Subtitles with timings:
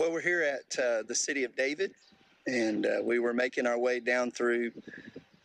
[0.00, 1.92] Well, we're here at uh, the city of David,
[2.46, 4.72] and uh, we were making our way down through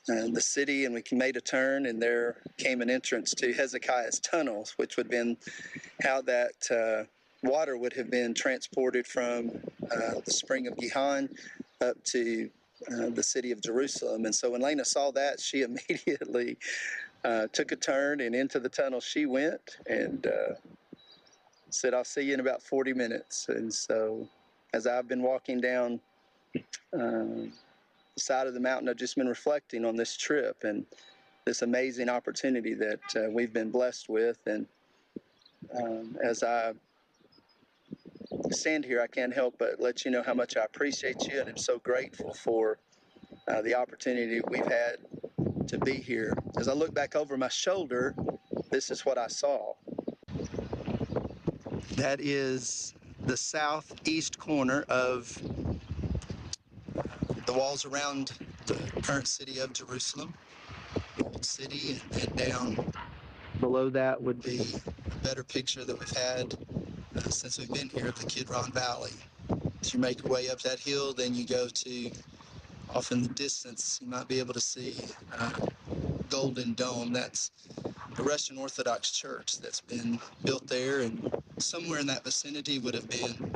[0.10, 4.22] uh, the city, and we made a turn, and there came an entrance to Hezekiah's
[4.22, 5.36] tunnels, which would have been
[6.02, 7.04] how that uh,
[7.46, 9.52] water would have been transported from
[9.92, 11.28] uh, the spring of Gihon
[11.82, 12.50] up to
[12.90, 14.24] uh, the city of Jerusalem.
[14.24, 16.56] And so when Lena saw that, she immediately
[17.52, 20.26] took a turn, and into the tunnel she went, and
[21.72, 23.50] said, I'll see you in about 40 minutes.
[23.50, 24.30] And so
[24.76, 26.02] as I've been walking down
[26.54, 26.60] uh,
[26.92, 27.52] the
[28.18, 30.86] side of the mountain, I've just been reflecting on this trip and
[31.46, 34.38] this amazing opportunity that uh, we've been blessed with.
[34.46, 34.68] And
[35.82, 36.74] um, as I
[38.52, 41.48] stand here, I can't help but let you know how much I appreciate you and
[41.48, 42.78] I'm so grateful for
[43.48, 44.98] uh, the opportunity we've had
[45.68, 46.34] to be here.
[46.58, 48.14] As I look back over my shoulder,
[48.72, 49.74] this is what I saw.
[51.96, 52.94] That is
[53.26, 55.42] the southeast corner of
[57.46, 58.32] the walls around
[58.68, 60.34] the current city of Jerusalem,
[61.24, 62.94] old city, and down
[63.60, 64.62] below that would be
[65.12, 66.56] a better picture that we've had
[67.18, 69.12] uh, since we've been here of the Kidron Valley.
[69.82, 72.12] As you make your way up that hill, then you go to
[72.94, 74.96] off in the distance, you might be able to see
[75.34, 75.52] uh,
[76.30, 77.12] Golden Dome.
[77.12, 77.52] That's
[78.16, 83.10] the Russian Orthodox Church that's been built there, and somewhere in that vicinity would have
[83.10, 83.52] been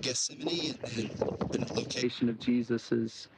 [0.00, 1.10] Gethsemane and
[1.50, 3.28] the location of Jesus's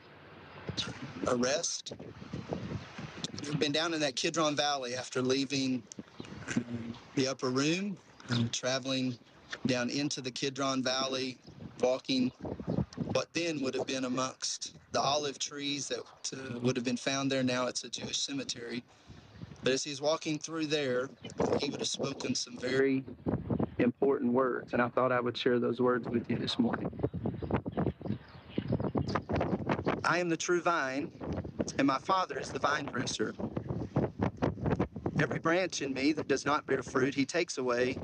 [1.28, 1.95] arrest.
[3.45, 5.83] We've been down in that Kidron Valley after leaving
[6.56, 7.97] um, the upper room
[8.30, 9.17] and traveling
[9.67, 11.39] down into the Kidron Valley,
[11.80, 12.30] walking
[13.12, 16.00] what then would have been amongst the olive trees that
[16.34, 17.42] uh, would have been found there.
[17.42, 18.83] Now it's a Jewish cemetery.
[19.62, 21.11] But as he's walking through there,
[21.61, 23.05] he would have spoken some very
[23.78, 26.91] important words, and I thought I would share those words with you this morning.
[30.05, 31.11] I am the true vine,
[31.79, 33.34] and my Father is the vine dresser.
[35.20, 37.98] Every branch in me that does not bear fruit, he takes away,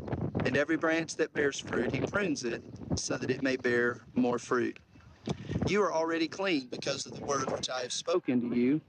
[0.45, 2.63] and every branch that bears fruit, he prunes it
[2.97, 4.79] so that it may bear more fruit.
[5.67, 8.81] You are already clean because of the word which I have spoken to you.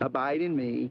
[0.00, 0.90] Abide in me,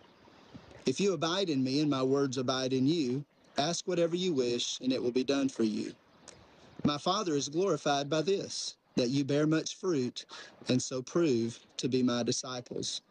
[0.85, 3.23] If you abide in me and my words abide in you,
[3.57, 5.93] ask whatever you wish, and it will be done for you.
[6.83, 10.25] My Father is glorified by this, that you bear much fruit,
[10.67, 13.01] and so prove to be my disciples.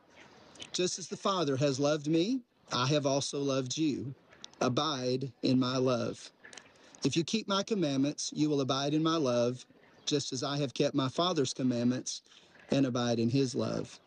[0.72, 2.40] Just as the Father has loved me,
[2.72, 4.14] I have also loved you.
[4.60, 6.30] Abide in my love.
[7.04, 9.64] If you keep my commandments, you will abide in my love,
[10.06, 12.22] just as I have kept my Father's commandments
[12.70, 13.98] and abide in his love.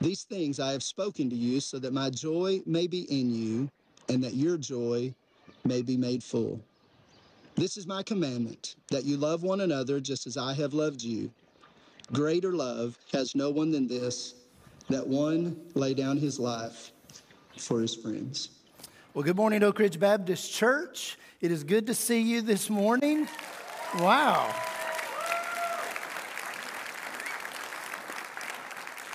[0.00, 3.68] These things I have spoken to you so that my joy may be in you
[4.08, 5.12] and that your joy
[5.64, 6.60] may be made full.
[7.56, 11.30] This is my commandment that you love one another just as I have loved you.
[12.12, 14.34] Greater love has no one than this
[14.88, 16.92] that one lay down his life
[17.58, 18.50] for his friends.
[19.12, 21.18] Well, good morning, Oak Ridge Baptist Church.
[21.40, 23.28] It is good to see you this morning.
[23.96, 24.54] Wow.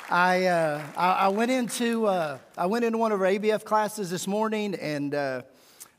[0.09, 4.09] I, uh, I, I, went into, uh, I went into one of our ABF classes
[4.09, 5.43] this morning and uh,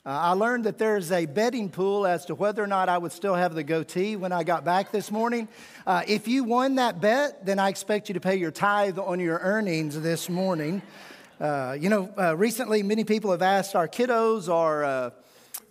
[0.05, 3.35] I learned that there's a betting pool as to whether or not I would still
[3.35, 5.49] have the goatee when I got back this morning.
[5.87, 9.21] Uh, if you won that bet, then I expect you to pay your tithe on
[9.21, 10.83] your earnings this morning.
[11.41, 15.13] Uh, you know, uh, recently many people have asked our kiddos or,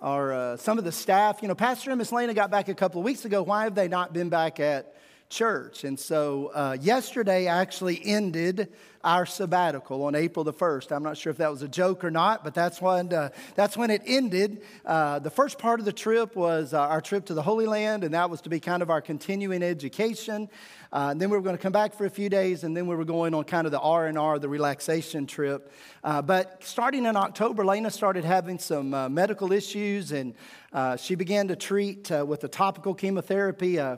[0.02, 3.00] or some of the staff, you know, Pastor and Miss Lena got back a couple
[3.00, 3.44] of weeks ago.
[3.44, 4.96] Why have they not been back at
[5.34, 5.84] church.
[5.84, 8.70] And so uh, yesterday actually ended
[9.04, 10.92] our sabbatical on April the 1st.
[10.92, 13.76] I'm not sure if that was a joke or not, but that's when, uh, that's
[13.76, 14.62] when it ended.
[14.86, 18.06] Uh, the first part of the trip was uh, our trip to the Holy Land,
[18.06, 20.50] and that was to be kind of our continuing education.
[20.94, 22.96] Uh, then we were going to come back for a few days, and then we
[22.96, 25.72] were going on kind of the R and R, the relaxation trip.
[26.04, 30.36] Uh, but starting in October, Lena started having some uh, medical issues, and
[30.72, 33.98] uh, she began to treat uh, with a topical chemotherapy uh,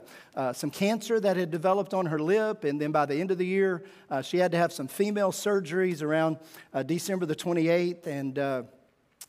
[0.54, 2.64] some cancer that had developed on her lip.
[2.64, 3.84] And then by the end of the year,
[4.22, 6.38] she had to have some female surgeries around
[6.86, 8.66] December the 28th, and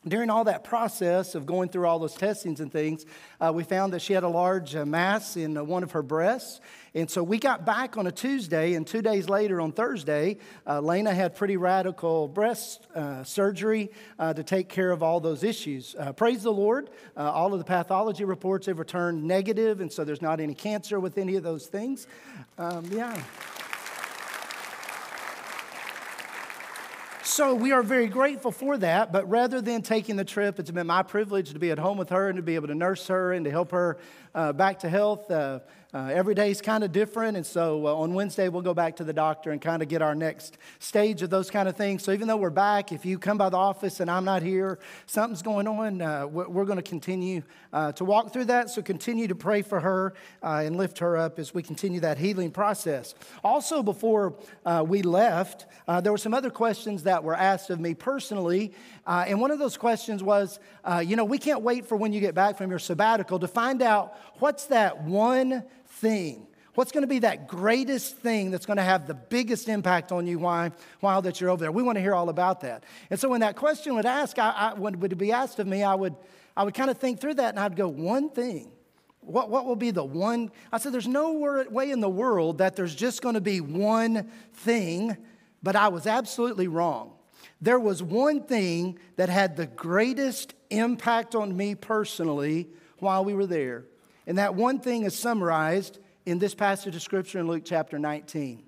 [0.08, 3.06] during all that process of going through all those testings and things,
[3.42, 6.02] uh, we found that she had a large uh, mass in uh, one of her
[6.02, 6.62] breasts.
[6.94, 10.82] And so we got back on a Tuesday, and two days later on Thursday, uh,
[10.82, 15.96] Lena had pretty radical breast uh, surgery uh, to take care of all those issues.
[16.16, 16.90] praise the Lord.
[17.16, 21.18] all of the pathology reports have returned negative, and so there's not any cancer with
[21.18, 22.08] any of those things.
[22.58, 23.22] Um, yeah.
[27.38, 29.12] So we are very grateful for that.
[29.12, 32.10] But rather than taking the trip, it's been my privilege to be at home with
[32.10, 34.00] her and to be able to nurse her and to help her
[34.34, 35.30] uh, back to health.
[35.30, 35.60] Uh,
[35.94, 38.98] uh, every day is kind of different, and so uh, on Wednesday we'll go back
[38.98, 42.04] to the doctor and kind of get our next stage of those kind of things.
[42.04, 44.80] So even though we're back, if you come by the office and I'm not here,
[45.06, 47.42] something's going on, uh, we're, going to continue
[47.72, 48.70] uh, to walk through that.
[48.70, 50.14] So continue to pray for her
[50.44, 53.16] uh, and lift her up as we continue that healing process.
[53.42, 54.36] Also, before
[54.66, 55.68] uh, we left,
[56.02, 58.74] there were some other questions that were asked of me personally,
[59.06, 60.60] and one of those questions was,
[61.06, 63.82] you know, we can't wait for when you get back from your sabbatical to find
[63.82, 66.48] out what's that one thing?
[66.78, 70.28] What's going to be that greatest thing that's going to have the biggest impact on
[70.28, 71.72] you while, while that you're over there?
[71.72, 72.84] We want to hear all about that.
[73.10, 75.96] And so when that question would ask, I, I, would be asked of me, I
[75.96, 76.16] would,
[76.56, 78.72] I would kind of think through that and I'd go, one thing.
[79.22, 80.52] What, what will be the one?
[80.72, 84.30] I said, there's no way in the world that there's just going to be one
[84.54, 85.18] thing,
[85.64, 87.14] but I was absolutely wrong.
[87.60, 92.70] There was one thing that had the greatest impact on me personally
[93.00, 93.86] while we were there.
[94.28, 98.62] And that one thing is summarized in this passage of Scripture in Luke chapter 19.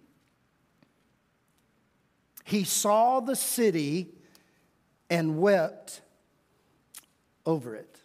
[2.46, 4.08] He saw the city
[5.10, 6.02] and wept
[7.46, 8.00] over it.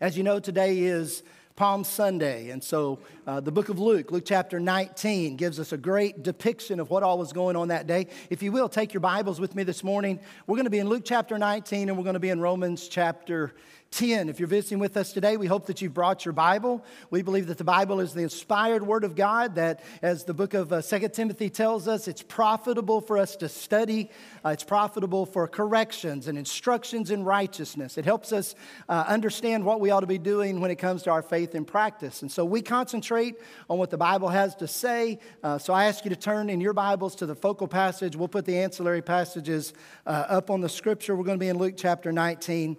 [0.00, 1.22] As you know, today is
[1.56, 2.50] Palm Sunday.
[2.50, 6.78] And so uh, the book of Luke, Luke chapter 19, gives us a great depiction
[6.80, 8.08] of what all was going on that day.
[8.28, 10.20] If you will, take your Bibles with me this morning.
[10.46, 12.88] We're going to be in Luke chapter 19 and we're going to be in Romans
[12.88, 13.54] chapter
[13.92, 14.28] 10.
[14.28, 16.84] If you're visiting with us today, we hope that you've brought your Bible.
[17.10, 20.54] We believe that the Bible is the inspired Word of God, that as the book
[20.54, 24.10] of uh, 2 Timothy tells us, it's profitable for us to study,
[24.44, 27.96] uh, it's profitable for corrections and instructions in righteousness.
[27.96, 28.54] It helps us
[28.88, 31.66] uh, understand what we ought to be doing when it comes to our faith and
[31.66, 32.22] practice.
[32.22, 33.36] And so we concentrate
[33.68, 35.18] on what the Bible has to say.
[35.42, 38.16] Uh, so I ask you to turn in your Bibles to the focal passage.
[38.16, 39.72] We'll put the ancillary passages
[40.06, 41.16] uh, up on the scripture.
[41.16, 42.76] We're going to be in Luke chapter 19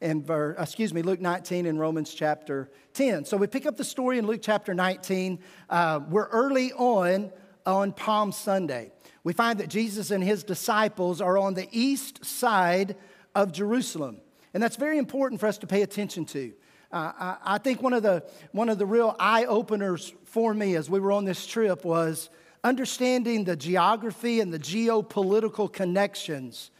[0.00, 3.24] and verse, excuse me, Luke 19 and Romans chapter 10.
[3.24, 5.40] So we pick up the story in Luke chapter 19.
[5.68, 7.32] Uh, we're early on
[7.66, 8.92] on Palm Sunday.
[9.24, 12.96] We find that Jesus and his disciples are on the east side
[13.34, 14.20] of Jerusalem.
[14.54, 16.52] And that's very important for us to pay attention to.
[16.90, 20.74] Uh, I, I think one of the, one of the real eye openers for me
[20.74, 22.30] as we were on this trip was
[22.64, 26.70] understanding the geography and the geopolitical connections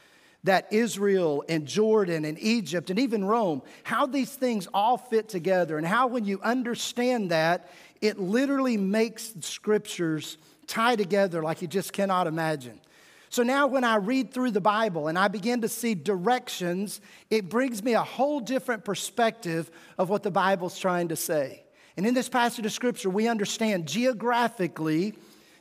[0.44, 5.76] that Israel and Jordan and Egypt and even Rome, how these things all fit together,
[5.76, 7.70] and how when you understand that,
[8.00, 12.80] it literally makes scriptures tie together like you just cannot imagine.
[13.30, 17.48] So now, when I read through the Bible and I begin to see directions, it
[17.48, 21.64] brings me a whole different perspective of what the Bible's trying to say.
[21.96, 25.14] And in this passage of Scripture, we understand geographically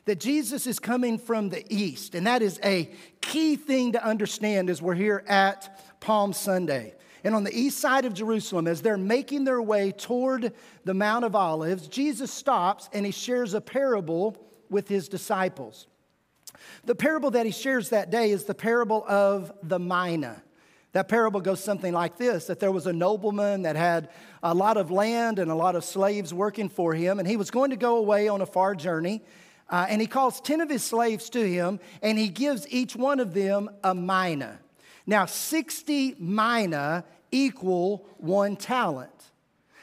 [0.06, 2.14] that Jesus is coming from the east.
[2.14, 6.94] And that is a key thing to understand as we're here at Palm Sunday.
[7.24, 10.54] And on the east side of Jerusalem, as they're making their way toward
[10.84, 14.36] the Mount of Olives, Jesus stops and he shares a parable
[14.70, 15.88] with his disciples.
[16.84, 20.42] The parable that he shares that day is the parable of the mina.
[20.92, 24.08] That parable goes something like this that there was a nobleman that had
[24.42, 27.50] a lot of land and a lot of slaves working for him, and he was
[27.50, 29.22] going to go away on a far journey.
[29.70, 33.20] Uh, and he calls 10 of his slaves to him, and he gives each one
[33.20, 34.58] of them a mina.
[35.06, 39.12] Now, 60 mina equal one talent,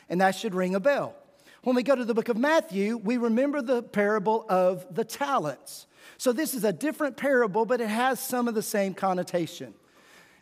[0.09, 1.15] and that should ring a bell.
[1.63, 5.87] When we go to the book of Matthew, we remember the parable of the talents.
[6.17, 9.73] So, this is a different parable, but it has some of the same connotation.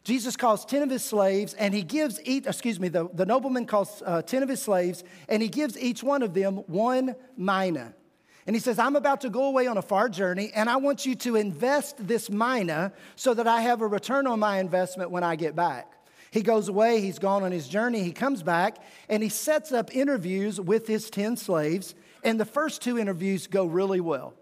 [0.03, 3.65] Jesus calls 10 of his slaves, and he gives each, excuse me, the, the nobleman
[3.65, 7.94] calls uh, 10 of his slaves, and he gives each one of them one mina.
[8.46, 11.06] And he says, I'm about to go away on a far journey, and I want
[11.06, 15.24] you to invest this mina so that I have a return on my investment when
[15.24, 15.94] I get back.
[16.32, 18.77] He goes away, he's gone on his journey, he comes back,
[19.08, 23.65] and he sets up interviews with his 10 slaves, and the first two interviews go
[23.65, 24.34] really well.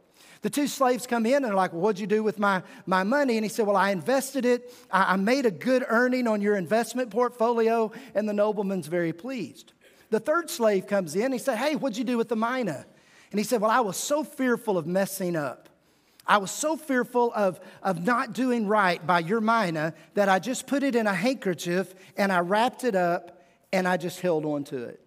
[0.41, 3.03] The two slaves come in and are like, Well, what'd you do with my, my
[3.03, 3.37] money?
[3.37, 4.73] And he said, Well, I invested it.
[4.89, 7.91] I, I made a good earning on your investment portfolio.
[8.15, 9.73] And the nobleman's very pleased.
[10.09, 11.31] The third slave comes in.
[11.31, 12.85] He said, Hey, what'd you do with the mina?
[13.31, 15.69] And he said, Well, I was so fearful of messing up.
[16.25, 20.67] I was so fearful of, of not doing right by your mina that I just
[20.67, 23.41] put it in a handkerchief and I wrapped it up
[23.73, 25.03] and I just held on to it.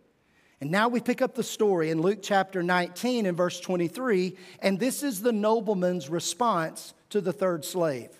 [0.61, 4.78] And now we pick up the story in Luke chapter 19 and verse 23, and
[4.78, 8.11] this is the nobleman's response to the third slave.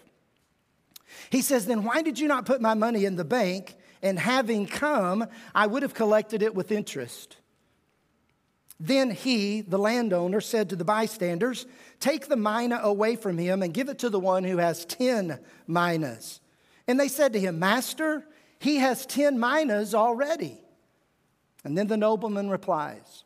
[1.30, 3.76] He says, Then why did you not put my money in the bank?
[4.02, 7.36] And having come, I would have collected it with interest.
[8.78, 11.64] Then he, the landowner, said to the bystanders,
[12.00, 15.38] Take the mina away from him and give it to the one who has 10
[15.66, 16.40] minas.
[16.86, 18.26] And they said to him, Master,
[18.58, 20.60] he has 10 minas already.
[21.64, 23.25] And then the nobleman replies,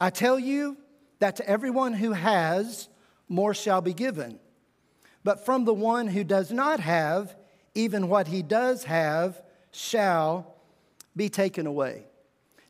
[0.00, 0.76] I tell you
[1.18, 2.88] that to everyone who has,
[3.28, 4.38] more shall be given.
[5.24, 7.36] But from the one who does not have,
[7.74, 9.40] even what he does have
[9.72, 10.54] shall
[11.16, 12.04] be taken away.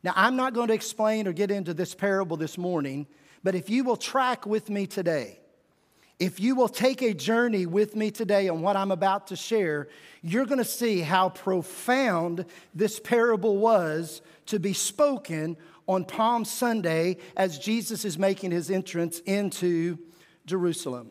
[0.02, 3.06] Now, I'm not going to explain or get into this parable this morning,
[3.42, 5.38] but if you will track with me today,
[6.18, 9.88] if you will take a journey with me today on what I'm about to share,
[10.22, 15.56] you're going to see how profound this parable was to be spoken
[15.86, 19.98] on Palm Sunday as Jesus is making his entrance into
[20.46, 21.10] Jerusalem.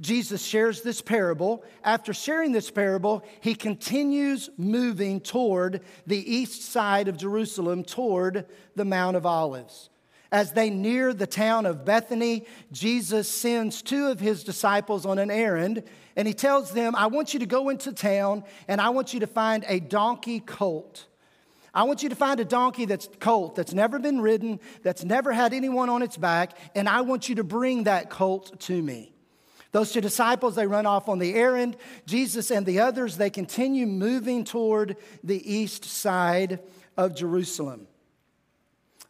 [0.00, 1.64] Jesus shares this parable.
[1.84, 8.84] After sharing this parable, he continues moving toward the east side of Jerusalem, toward the
[8.84, 9.90] Mount of Olives.
[10.32, 15.30] As they near the town of Bethany, Jesus sends two of his disciples on an
[15.30, 15.82] errand,
[16.16, 19.20] and he tells them, I want you to go into town and I want you
[19.20, 21.06] to find a donkey colt.
[21.74, 25.32] I want you to find a donkey that's colt, that's never been ridden, that's never
[25.32, 29.12] had anyone on its back, and I want you to bring that colt to me.
[29.72, 31.78] Those two disciples, they run off on the errand.
[32.04, 36.60] Jesus and the others, they continue moving toward the east side
[36.98, 37.86] of Jerusalem.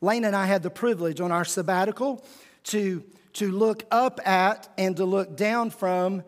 [0.01, 2.25] Lane and I had the privilege on our sabbatical
[2.65, 3.03] to,
[3.35, 6.23] to look up at and to look down from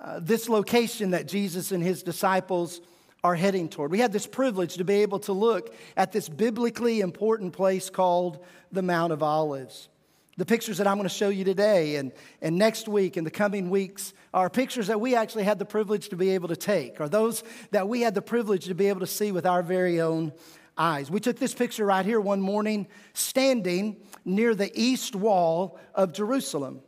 [0.00, 2.80] uh, this location that Jesus and his disciples
[3.22, 3.90] are heading toward.
[3.90, 8.44] We had this privilege to be able to look at this biblically important place called
[8.72, 9.88] the Mount of Olives.
[10.36, 13.30] The pictures that I'm going to show you today and, and next week and the
[13.30, 17.00] coming weeks are pictures that we actually had the privilege to be able to take,
[17.00, 20.00] or those that we had the privilege to be able to see with our very
[20.00, 20.32] own
[20.78, 21.10] eyes.
[21.10, 26.80] We took this picture right here one morning, standing near the east wall of Jerusalem.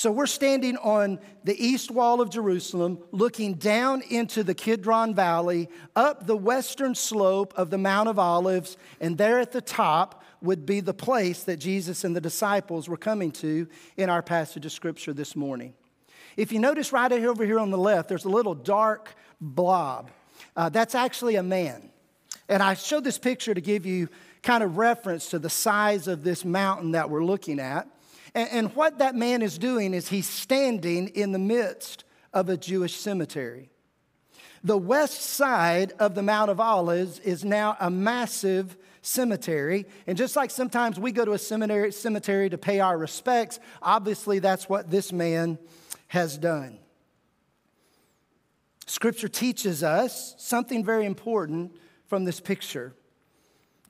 [0.00, 5.68] So we're standing on the east wall of Jerusalem, looking down into the Kidron Valley,
[5.94, 10.64] up the western slope of the Mount of Olives, and there at the top would
[10.64, 14.72] be the place that Jesus and the disciples were coming to in our passage of
[14.72, 15.74] scripture this morning.
[16.34, 20.10] If you notice right over here on the left, there's a little dark blob.
[20.56, 21.90] Uh, that's actually a man.
[22.48, 24.08] And I showed this picture to give you
[24.42, 27.86] kind of reference to the size of this mountain that we're looking at.
[28.34, 32.56] And, and what that man is doing is he's standing in the midst of a
[32.56, 33.70] Jewish cemetery.
[34.62, 39.86] The west side of the Mount of Olives is now a massive cemetery.
[40.06, 44.38] And just like sometimes we go to a seminary, cemetery to pay our respects, obviously
[44.38, 45.58] that's what this man
[46.08, 46.78] has done.
[48.86, 51.72] Scripture teaches us something very important
[52.08, 52.92] from this picture.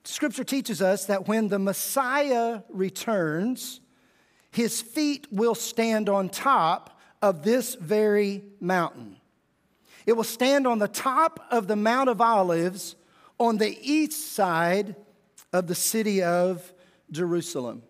[0.03, 3.81] Scripture teaches us that when the Messiah returns,
[4.51, 9.17] his feet will stand on top of this very mountain.
[10.05, 12.95] It will stand on the top of the Mount of Olives
[13.39, 14.95] on the east side
[15.53, 16.73] of the city of
[17.11, 17.83] Jerusalem.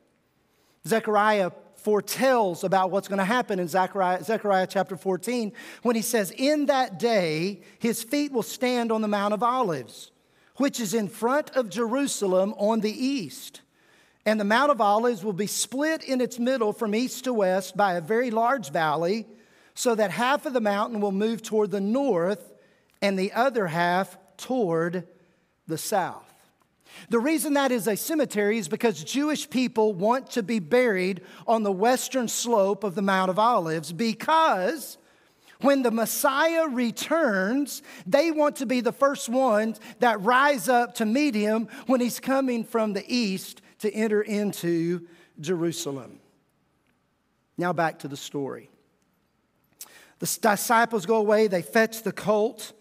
[0.88, 5.52] Zechariah foretells about what's going to happen in Zechariah, Zechariah chapter 14
[5.82, 10.12] when he says, In that day, his feet will stand on the Mount of Olives,
[10.58, 13.62] which is in front of Jerusalem on the east.
[14.26, 17.76] And the Mount of Olives will be split in its middle from east to west
[17.76, 19.26] by a very large valley,
[19.74, 22.52] so that half of the mountain will move toward the north
[23.02, 25.08] and the other half toward
[25.68, 26.28] the south.
[27.10, 31.64] The reason that is a cemetery is because Jewish people want to be buried on
[31.64, 34.98] the western slope of the Mount of Olives because
[35.62, 41.06] when the Messiah returns, they want to be the first ones that rise up to
[41.06, 45.08] meet him when he's coming from the east to enter into
[45.40, 46.20] Jerusalem.
[47.58, 48.70] Now back to the story.
[50.20, 52.74] The disciples go away, they fetch the colt.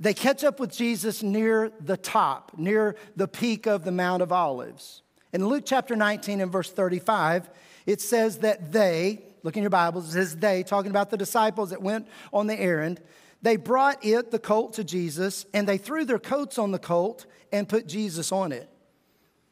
[0.00, 4.32] They catch up with Jesus near the top, near the peak of the Mount of
[4.32, 5.02] Olives.
[5.32, 7.48] In Luke chapter 19 and verse 35,
[7.86, 11.70] it says that they, look in your Bibles, it says they, talking about the disciples
[11.70, 13.00] that went on the errand,
[13.42, 17.26] they brought it, the colt, to Jesus, and they threw their coats on the colt
[17.52, 18.68] and put Jesus on it.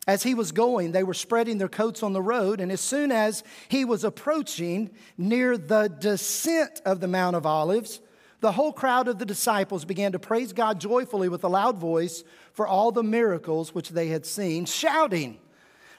[0.07, 3.13] As he was going, they were spreading their coats on the road, and as soon
[3.13, 8.01] as he was approaching near the descent of the Mount of Olives,
[8.41, 12.25] the whole crowd of the disciples began to praise God joyfully with a loud voice
[12.55, 15.39] for all the miracles which they had seen, shouting,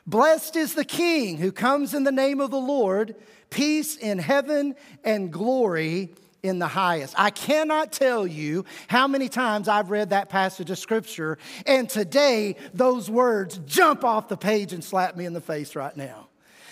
[0.08, 3.15] Blessed is the King who comes in the name of the Lord,
[3.51, 7.13] peace in heaven and glory in the highest.
[7.17, 12.55] I cannot tell you how many times I've read that passage of scripture, and today
[12.74, 16.27] those words jump off the page and slap me in the face right now.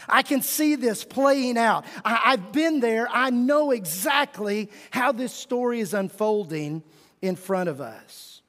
[0.08, 1.86] I can see this playing out.
[2.04, 3.08] I, have been there.
[3.12, 6.84] I know exactly how this story is unfolding
[7.22, 8.42] in front of us.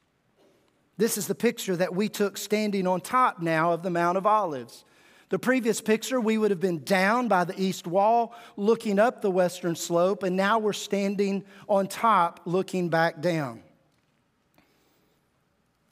[0.96, 4.26] This is the picture that we took standing on top now of the Mount of
[4.26, 4.84] Olives.
[5.30, 9.30] The previous picture, we would have been down by the east wall, looking up the
[9.30, 13.62] western slope, and now we're standing on top, looking back down.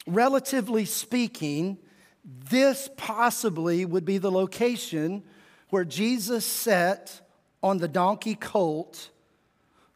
[0.08, 1.78] Relatively speaking,
[2.24, 5.22] this possibly would be the location
[5.70, 7.20] where Jesus sat
[7.62, 9.10] on the donkey colt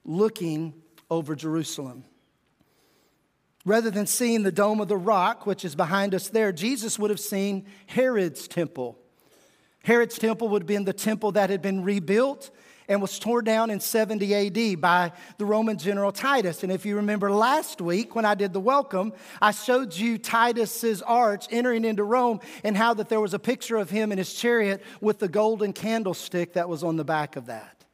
[0.04, 0.72] looking
[1.10, 2.04] over Jerusalem.
[3.64, 7.10] Rather than seeing the Dome of the Rock, which is behind us there, Jesus would
[7.10, 8.98] have seen Herod's temple.
[9.84, 12.50] Herod's temple would have been the temple that had been rebuilt
[12.88, 16.62] and was torn down in 70 AD by the Roman general Titus.
[16.62, 21.00] And if you remember last week when I did the welcome, I showed you Titus's
[21.02, 24.34] arch entering into Rome and how that there was a picture of him in his
[24.34, 27.84] chariot with the golden candlestick that was on the back of that.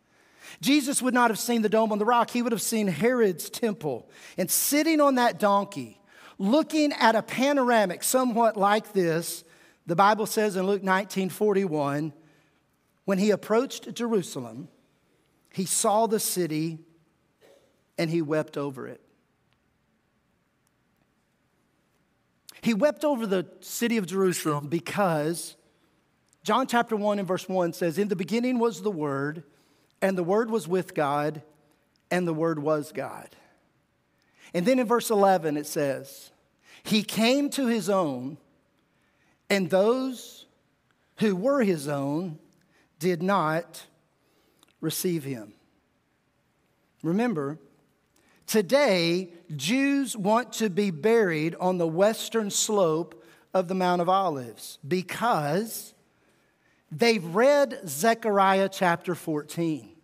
[0.60, 3.48] Jesus would not have seen the dome on the rock, he would have seen Herod's
[3.48, 4.10] temple.
[4.36, 6.00] And sitting on that donkey,
[6.38, 9.44] looking at a panoramic somewhat like this,
[9.88, 12.12] the Bible says in Luke 19 41,
[13.06, 14.68] when he approached Jerusalem,
[15.50, 16.78] he saw the city
[17.96, 19.00] and he wept over it.
[22.60, 25.56] He wept over the city of Jerusalem because
[26.44, 29.42] John chapter 1 and verse 1 says, In the beginning was the Word,
[30.02, 31.40] and the Word was with God,
[32.10, 33.30] and the Word was God.
[34.52, 36.30] And then in verse 11 it says,
[36.82, 38.36] He came to His own,
[39.50, 40.46] and those
[41.18, 42.38] who were His own
[42.98, 43.84] did not
[44.80, 45.54] receive him.
[47.02, 47.58] Remember,
[48.46, 54.78] today, Jews want to be buried on the western slope of the Mount of Olives
[54.86, 55.94] because
[56.90, 59.97] they've read Zechariah chapter 14.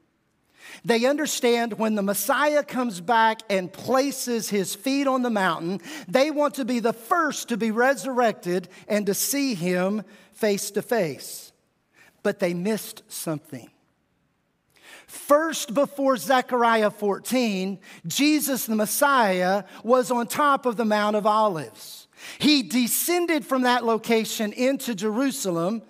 [0.85, 6.31] They understand when the Messiah comes back and places his feet on the mountain, they
[6.31, 11.53] want to be the first to be resurrected and to see him face to face.
[12.23, 13.71] But they missed something.
[15.07, 22.09] First, before Zechariah 14, Jesus the Messiah was on top of the Mount of Olives.
[22.39, 25.83] He descended from that location into Jerusalem,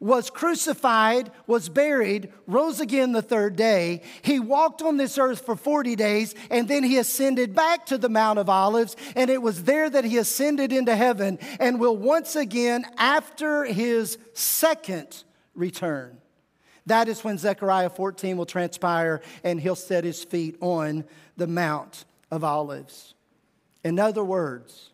[0.00, 4.02] was crucified, was buried, rose again the third day.
[4.22, 8.08] He walked on this earth for 40 days, and then he ascended back to the
[8.08, 12.34] Mount of Olives, and it was there that he ascended into heaven and will once
[12.34, 15.22] again, after his second
[15.54, 16.16] return,
[16.86, 21.04] that is when Zechariah 14 will transpire and he'll set his feet on
[21.36, 23.14] the Mount of Olives.
[23.84, 24.90] In other words,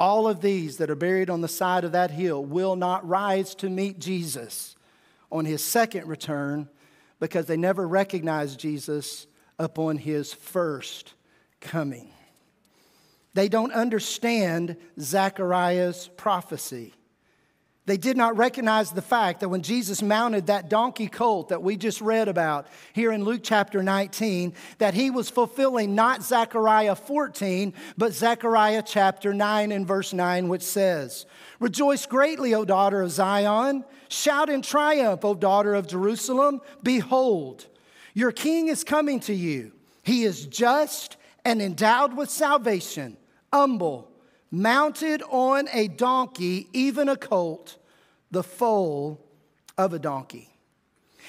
[0.00, 3.54] all of these that are buried on the side of that hill will not rise
[3.56, 4.74] to meet Jesus
[5.30, 6.68] on his second return
[7.20, 9.26] because they never recognized Jesus
[9.58, 11.12] upon his first
[11.60, 12.10] coming.
[13.34, 16.94] They don't understand Zechariah's prophecy.
[17.90, 21.76] They did not recognize the fact that when Jesus mounted that donkey colt that we
[21.76, 27.74] just read about here in Luke chapter 19, that he was fulfilling not Zechariah 14,
[27.98, 31.26] but Zechariah chapter 9 and verse 9, which says,
[31.58, 33.84] Rejoice greatly, O daughter of Zion.
[34.08, 36.60] Shout in triumph, O daughter of Jerusalem.
[36.84, 37.66] Behold,
[38.14, 39.72] your king is coming to you.
[40.04, 43.16] He is just and endowed with salvation,
[43.52, 44.12] humble,
[44.52, 47.78] mounted on a donkey, even a colt
[48.30, 49.24] the foal
[49.76, 50.50] of a donkey.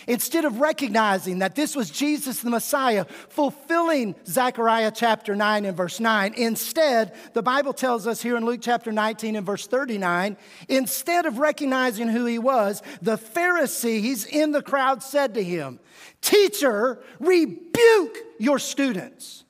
[0.08, 6.00] Instead of recognizing that this was Jesus the Messiah fulfilling Zechariah chapter 9 and verse
[6.00, 10.38] 9, instead, the Bible tells us here in Luke chapter 19 and verse 39,
[10.68, 15.80] instead of recognizing who he was, the Pharisees in the crowd said to him,
[16.22, 19.44] Teacher, rebuke your students.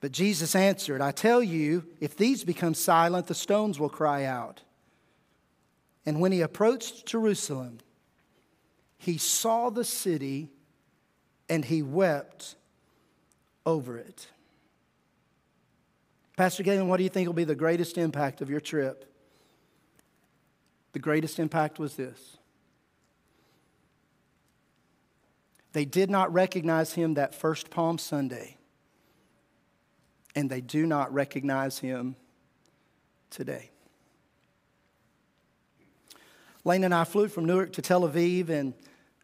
[0.00, 4.62] But Jesus answered, I tell you, if these become silent, the stones will cry out.
[6.10, 7.78] And when he approached Jerusalem,
[8.98, 10.50] he saw the city
[11.48, 12.56] and he wept
[13.64, 14.26] over it.
[16.36, 19.04] Pastor Galen, what do you think will be the greatest impact of your trip?
[20.94, 22.38] The greatest impact was this
[25.72, 28.56] they did not recognize him that first Palm Sunday,
[30.34, 32.16] and they do not recognize him
[33.30, 33.70] today.
[36.64, 38.74] Lane and I flew from Newark to Tel Aviv, and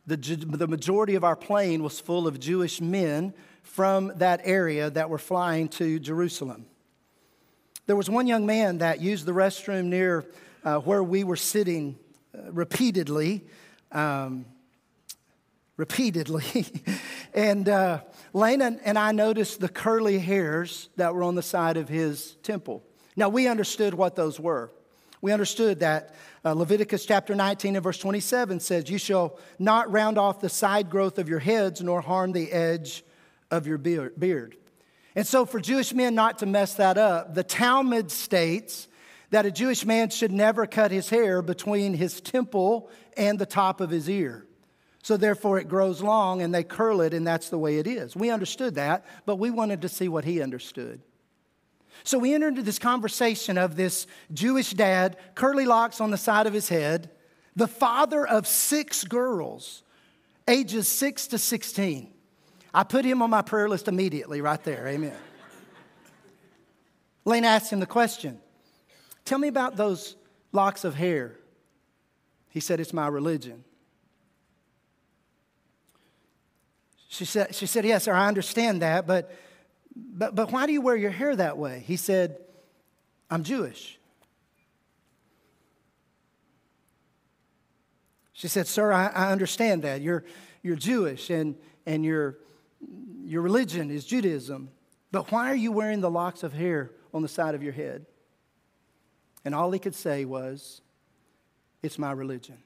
[0.07, 5.11] the, the majority of our plane was full of Jewish men from that area that
[5.11, 6.65] were flying to Jerusalem.
[7.87, 10.25] There was one young man that used the restroom near
[10.65, 11.99] uh, where we were sitting
[12.35, 13.45] uh, repeatedly.
[13.93, 14.47] Um,
[15.77, 16.67] repeatedly.
[17.35, 18.01] and uh,
[18.33, 22.83] Lena and I noticed the curly hairs that were on the side of his temple.
[23.15, 24.71] Now, we understood what those were.
[25.27, 30.19] We understood that uh, Leviticus chapter 19 and verse 27 says, You shall not round
[30.19, 33.03] off the side growth of your heads, nor harm the edge
[33.51, 34.57] of your beard.
[35.17, 38.87] And so, for Jewish men not to mess that up, the Talmud states
[39.31, 43.81] that a Jewish man should never cut his hair between his temple and the top
[43.81, 44.47] of his ear.
[45.03, 48.15] So, therefore, it grows long and they curl it, and that's the way it is.
[48.15, 51.01] We understood that, but we wanted to see what he understood.
[52.05, 56.47] So we entered into this conversation of this Jewish dad, curly locks on the side
[56.47, 57.11] of his head,
[57.55, 59.83] the father of six girls,
[60.47, 62.13] ages six to 16.
[62.73, 64.87] I put him on my prayer list immediately, right there.
[64.87, 65.17] Amen.
[67.25, 68.41] Lane asked him the question
[69.25, 70.17] Tell me about those
[70.53, 71.37] locks of hair.
[72.51, 73.65] He said, It's my religion.
[77.09, 79.35] She said, she said Yes, sir, I understand that, but
[79.97, 81.83] but, but why do you wear your hair that way?
[81.87, 82.39] He said,
[83.31, 83.99] I'm Jewish.
[88.33, 90.03] She said, Sir, I, I understand that.
[90.03, 90.25] You're,
[90.63, 91.57] you're Jewish and,
[91.87, 92.39] and your,
[93.25, 94.69] your religion is Judaism.
[95.11, 98.05] But why are you wearing the locks of hair on the side of your head?
[99.45, 100.83] And all he could say was,
[101.83, 102.59] It's my religion.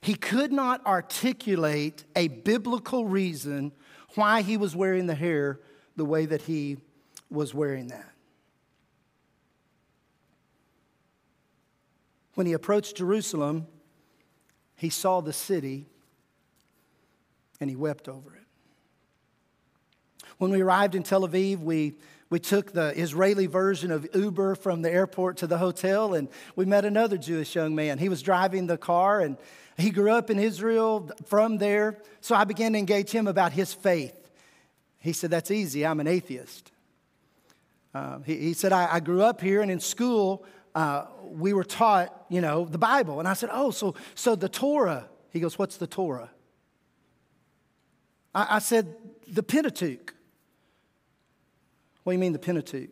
[0.00, 3.72] He could not articulate a biblical reason
[4.14, 5.60] why he was wearing the hair
[5.96, 6.78] the way that he
[7.30, 8.10] was wearing that.
[12.34, 13.66] When he approached Jerusalem,
[14.76, 15.86] he saw the city
[17.60, 18.40] and he wept over it.
[20.38, 21.96] When we arrived in Tel Aviv, we,
[22.30, 26.64] we took the Israeli version of Uber from the airport to the hotel, and we
[26.64, 27.98] met another Jewish young man.
[27.98, 29.36] He was driving the car, and
[29.80, 33.72] he grew up in Israel from there, so I began to engage him about his
[33.72, 34.16] faith.
[34.98, 36.72] He said, That's easy, I'm an atheist.
[37.94, 40.44] Uh, he, he, said, I, I, grew up here, and in school,
[40.76, 43.18] uh, we were taught, you know, the Bible.
[43.18, 45.08] And I said, Oh, so, so the Torah.
[45.30, 46.30] He goes, What's the Torah?
[48.34, 48.94] I, I said,
[49.26, 50.14] The Pentateuch.
[52.04, 52.90] What do you mean, the Pentateuch?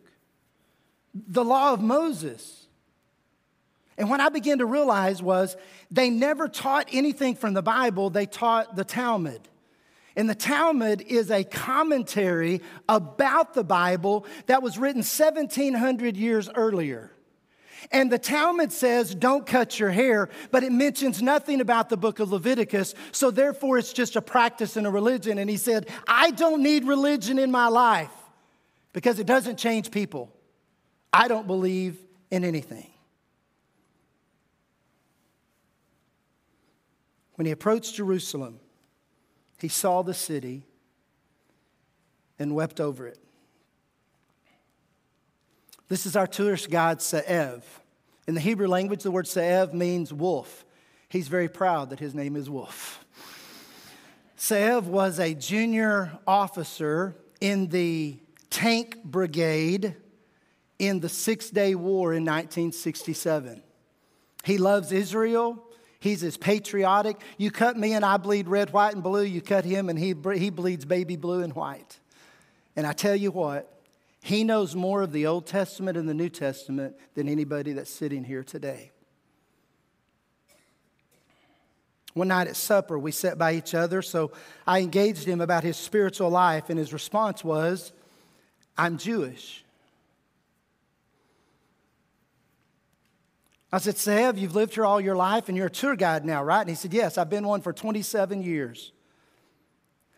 [1.13, 2.67] The law of Moses.
[3.99, 5.57] And what I began to realize was
[5.91, 9.41] they never taught anything from the Bible, they taught the Talmud.
[10.15, 17.11] And the Talmud is a commentary about the Bible that was written 1700 years earlier.
[17.91, 22.19] And the Talmud says, don't cut your hair, but it mentions nothing about the book
[22.19, 22.95] of Leviticus.
[23.11, 25.37] So therefore, it's just a practice and a religion.
[25.37, 28.11] And he said, I don't need religion in my life
[28.93, 30.33] because it doesn't change people.
[31.11, 31.97] I don't believe
[32.31, 32.87] in anything.
[37.39, 38.59] When he approached Jerusalem,
[39.59, 40.65] he saw the city
[42.37, 43.17] and wept over it.
[45.87, 47.63] This is our tourist guide, Ze'ev.
[48.27, 50.65] In the Hebrew language, the word Ze'ev means wolf.
[51.07, 53.05] He's very proud that his name is Wolf.
[54.37, 58.17] Ze'ev was a junior officer in the
[58.49, 59.95] tank brigade
[60.77, 63.63] in the Six Day War in 1967.
[64.43, 65.63] He loves Israel.
[65.99, 67.17] He's as patriotic.
[67.37, 69.23] You cut me and I bleed red, white, and blue.
[69.23, 71.99] You cut him and he, he bleeds baby blue and white.
[72.75, 73.73] And I tell you what,
[74.21, 78.23] he knows more of the Old Testament and the New Testament than anybody that's sitting
[78.23, 78.91] here today.
[82.13, 84.31] One night at supper, we sat by each other, so
[84.65, 87.93] I engaged him about his spiritual life, and his response was,
[88.77, 89.63] I'm Jewish.
[93.71, 96.43] I said, Sev, you've lived here all your life and you're a tour guide now,
[96.43, 96.61] right?
[96.61, 98.91] And he said, Yes, I've been one for 27 years.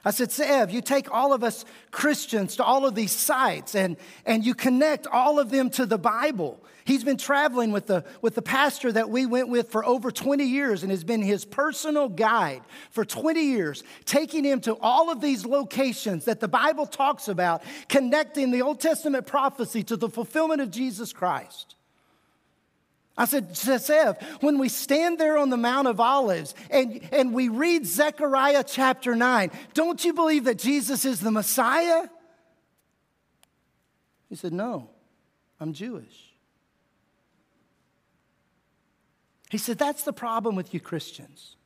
[0.03, 3.97] I said, Sev, you take all of us Christians to all of these sites and,
[4.25, 6.63] and you connect all of them to the Bible.
[6.85, 10.43] He's been traveling with the, with the pastor that we went with for over 20
[10.43, 15.21] years and has been his personal guide for 20 years, taking him to all of
[15.21, 20.61] these locations that the Bible talks about, connecting the Old Testament prophecy to the fulfillment
[20.61, 21.75] of Jesus Christ.
[23.17, 27.49] I said, Sev, when we stand there on the Mount of Olives and, and we
[27.49, 32.07] read Zechariah chapter 9, don't you believe that Jesus is the Messiah?
[34.29, 34.89] He said, No,
[35.59, 36.31] I'm Jewish.
[39.49, 41.57] He said, That's the problem with you Christians.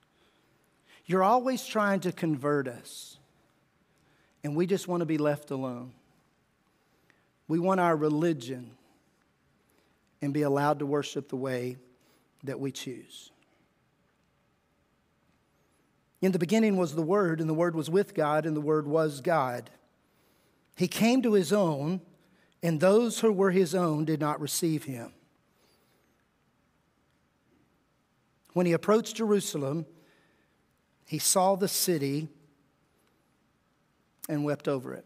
[1.05, 3.19] You're always trying to convert us,
[4.43, 5.91] and we just want to be left alone.
[7.47, 8.71] We want our religion
[10.25, 11.77] and be allowed to worship the way
[12.43, 13.31] that we choose.
[16.21, 18.87] In the beginning was the Word, and the Word was with God, and the Word
[18.87, 19.69] was God.
[20.75, 22.01] He came to his own,
[22.63, 25.13] and those who were his own did not receive him.
[28.53, 29.85] When he approached Jerusalem,
[31.05, 32.29] he saw the city
[34.27, 35.05] and wept over it.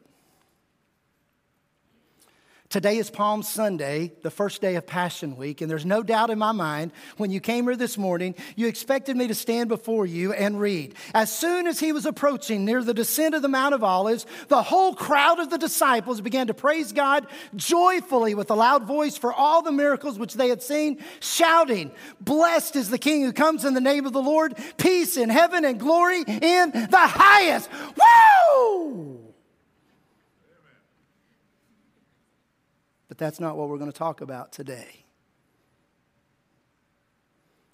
[2.69, 6.37] Today is Palm Sunday, the first day of Passion Week, and there's no doubt in
[6.37, 10.33] my mind when you came here this morning, you expected me to stand before you
[10.33, 10.93] and read.
[11.15, 14.61] As soon as he was approaching near the descent of the Mount of Olives, the
[14.61, 19.33] whole crowd of the disciples began to praise God joyfully with a loud voice for
[19.33, 21.89] all the miracles which they had seen, shouting,
[22.21, 25.65] Blessed is the King who comes in the name of the Lord, peace in heaven
[25.65, 27.67] and glory in the highest.
[27.95, 29.19] Woo!
[33.08, 35.05] But that's not what we're going to talk about today.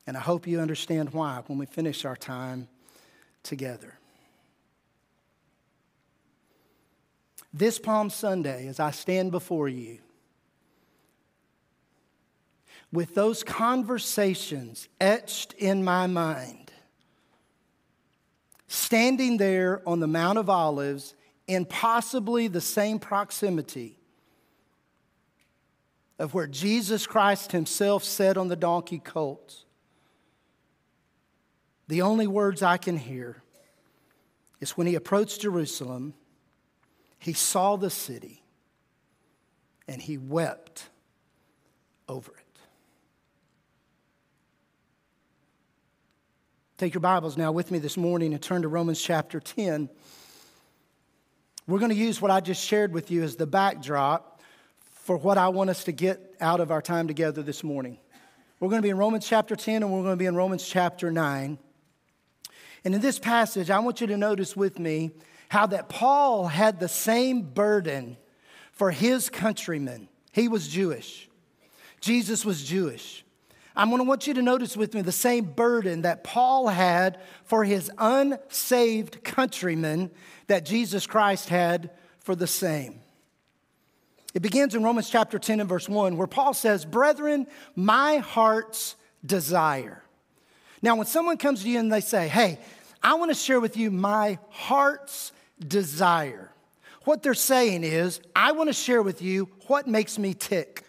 [0.08, 2.68] And I hope you understand why when we finish our time
[3.44, 3.98] together.
[7.54, 10.00] This Palm Sunday, as I stand before you,
[12.92, 16.72] with those conversations etched in my mind,
[18.68, 21.16] standing there on the Mount of Olives
[21.48, 23.98] in possibly the same proximity
[26.18, 29.66] of where Jesus Christ himself sat on the donkey colt,
[31.88, 33.44] the only words I can hear
[34.60, 36.14] is when he approached Jerusalem,
[37.20, 38.44] he saw the city
[39.88, 40.90] and he wept
[42.08, 42.46] over it.
[46.78, 49.90] Take your Bibles now with me this morning and turn to Romans chapter 10.
[51.68, 54.35] We're going to use what I just shared with you as the backdrop
[55.06, 58.00] for what I want us to get out of our time together this morning.
[58.60, 60.68] We're going to be in Romans chapter 10 and we're going to be in Romans
[60.68, 61.60] chapter 9.
[62.84, 65.12] And in this passage, I want you to notice with me
[65.50, 68.18] how that Paul had the same burden
[68.72, 70.10] for his countrymen.
[70.32, 71.30] He was Jewish,
[72.02, 73.24] Jesus was Jewish.
[73.76, 77.20] I'm going to want you to notice with me the same burden that Paul had
[77.44, 80.10] for his unsaved countrymen
[80.48, 81.92] that Jesus Christ had
[82.22, 83.02] for the same.
[84.36, 88.98] It begins in Romans chapter 10 and verse 1, where Paul says, Brethren, my heart's
[89.26, 90.04] desire.
[90.82, 92.60] Now, when someone comes to you and they say, Hey,
[93.02, 95.32] I want to share with you my heart's
[95.66, 96.52] desire,
[97.06, 100.84] what they're saying is, I want to share with you what makes me tick.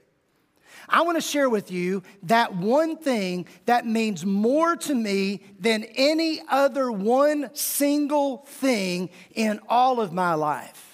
[0.89, 5.85] I want to share with you that one thing that means more to me than
[5.95, 10.86] any other one single thing in all of my life.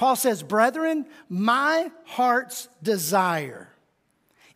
[0.00, 3.68] Paul says, Brethren, my heart's desire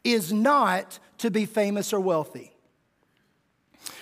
[0.02, 2.54] is not to be famous or wealthy.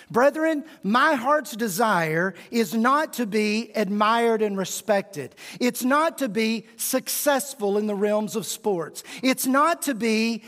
[0.09, 5.35] Brethren, my heart's desire is not to be admired and respected.
[5.59, 9.03] It's not to be successful in the realms of sports.
[9.21, 10.45] It's not to be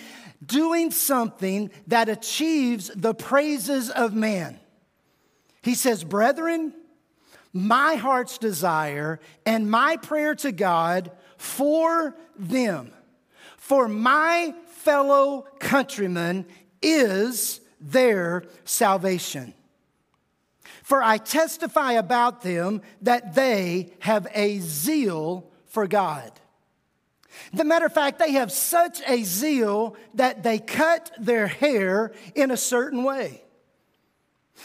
[0.47, 4.61] doing something that achieves the praises of man.
[5.61, 6.73] He says, Brethren,
[7.55, 12.93] my heart's desire and my prayer to God for them,
[13.57, 16.47] for my fellow countrymen,
[16.83, 19.55] is their salvation.
[20.83, 26.31] For I testify about them that they have a zeal for God.
[27.53, 32.51] The matter of fact, they have such a zeal that they cut their hair in
[32.51, 33.44] a certain way.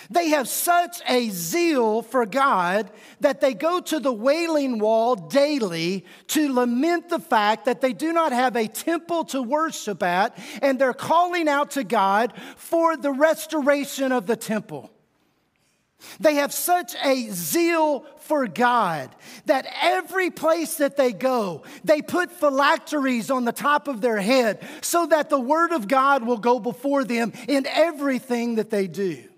[0.10, 6.06] They have such a zeal for God that they go to the wailing wall daily
[6.28, 10.80] to lament the fact that they do not have a temple to worship at, and
[10.80, 14.92] they're calling out to God for the restoration of the temple.
[16.20, 19.14] They have such a zeal for God
[19.48, 24.66] that every place that they go, they put phylacteries on the top of their head
[24.82, 29.29] so that the Word of God will go before them in everything that they do.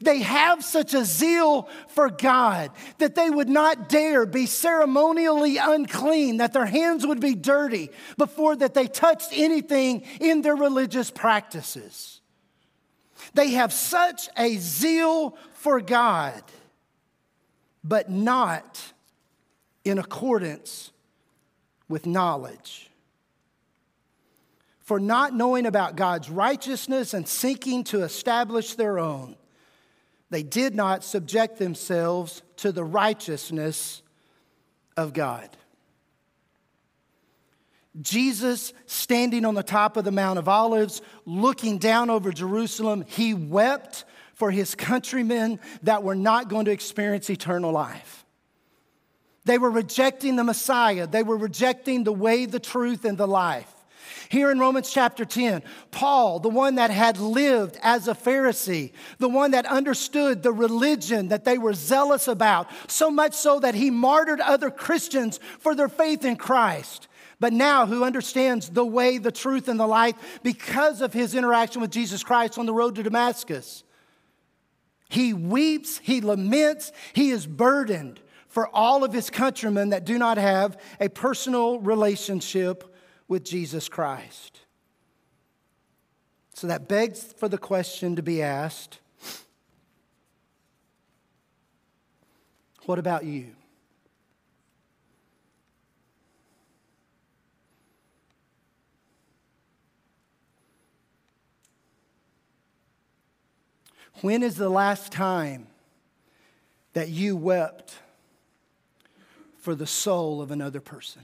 [0.00, 6.38] They have such a zeal for God that they would not dare be ceremonially unclean,
[6.38, 12.20] that their hands would be dirty before that they touched anything in their religious practices.
[13.34, 16.42] They have such a zeal for God,
[17.84, 18.92] but not
[19.84, 20.90] in accordance
[21.88, 22.90] with knowledge.
[24.80, 29.36] For not knowing about God's righteousness and seeking to establish their own,
[30.30, 34.02] they did not subject themselves to the righteousness
[34.96, 35.48] of God.
[38.00, 43.32] Jesus, standing on the top of the Mount of Olives, looking down over Jerusalem, he
[43.32, 48.26] wept for his countrymen that were not going to experience eternal life.
[49.46, 53.72] They were rejecting the Messiah, they were rejecting the way, the truth, and the life.
[54.28, 59.28] Here in Romans chapter 10, Paul, the one that had lived as a Pharisee, the
[59.28, 63.90] one that understood the religion that they were zealous about, so much so that he
[63.90, 67.08] martyred other Christians for their faith in Christ.
[67.38, 71.82] But now, who understands the way, the truth, and the life because of his interaction
[71.82, 73.84] with Jesus Christ on the road to Damascus.
[75.08, 80.38] He weeps, he laments, he is burdened for all of his countrymen that do not
[80.38, 82.95] have a personal relationship
[83.28, 84.60] with Jesus Christ.
[86.54, 89.00] So that begs for the question to be asked
[92.86, 93.48] what about you?
[104.22, 105.66] When is the last time
[106.94, 107.98] that you wept
[109.58, 111.22] for the soul of another person?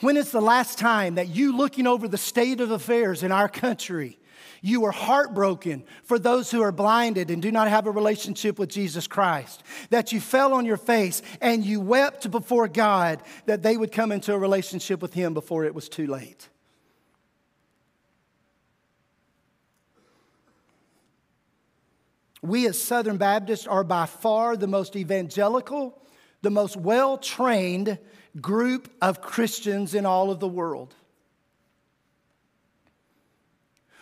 [0.00, 3.48] When is the last time that you, looking over the state of affairs in our
[3.48, 4.18] country,
[4.62, 8.68] you were heartbroken for those who are blinded and do not have a relationship with
[8.68, 9.62] Jesus Christ.
[9.90, 14.12] That you fell on your face and you wept before God that they would come
[14.12, 16.48] into a relationship with Him before it was too late.
[22.40, 26.00] We as Southern Baptists are by far the most evangelical,
[26.42, 27.98] the most well trained
[28.40, 30.94] group of Christians in all of the world.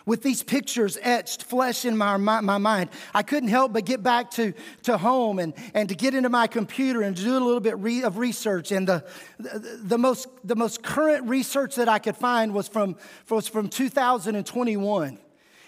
[0.07, 4.01] With these pictures etched flesh in my, my, my, mind, I couldn't help but get
[4.01, 7.59] back to, to home and, and to get into my computer and do a little
[7.59, 8.71] bit re, of research.
[8.71, 9.05] And the,
[9.37, 12.95] the, the, most, the most current research that I could find was from,
[13.29, 15.19] was from 2021.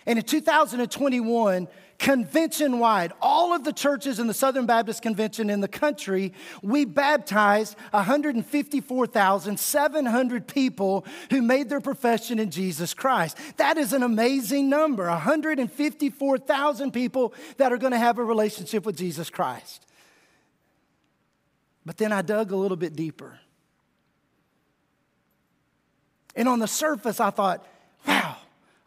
[0.06, 1.68] And in 2021,
[2.00, 6.32] convention wide, all of the churches in the Southern Baptist Convention in the country,
[6.64, 13.38] we baptized 154,700 people who made their profession in Jesus Christ.
[13.58, 18.96] That is an amazing number 154,000 people that are going to have a relationship with
[18.98, 19.86] Jesus Christ.
[21.86, 23.40] But then I dug a little bit deeper.
[26.36, 27.66] And on the surface, I thought,
[28.08, 28.38] wow,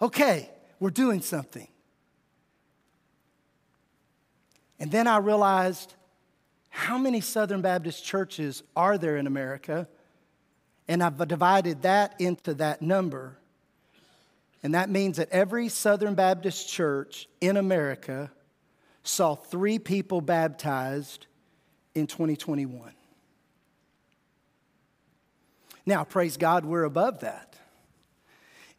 [0.00, 0.48] okay,
[0.80, 1.66] we're doing something.
[4.82, 5.94] And then I realized
[6.68, 9.86] how many Southern Baptist churches are there in America?
[10.88, 13.38] And I've divided that into that number.
[14.60, 18.32] And that means that every Southern Baptist church in America
[19.04, 21.26] saw three people baptized
[21.94, 22.92] in 2021.
[25.86, 27.54] Now, praise God, we're above that.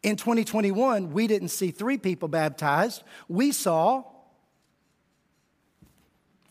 [0.02, 4.04] In 2021, we didn't see three people baptized, we saw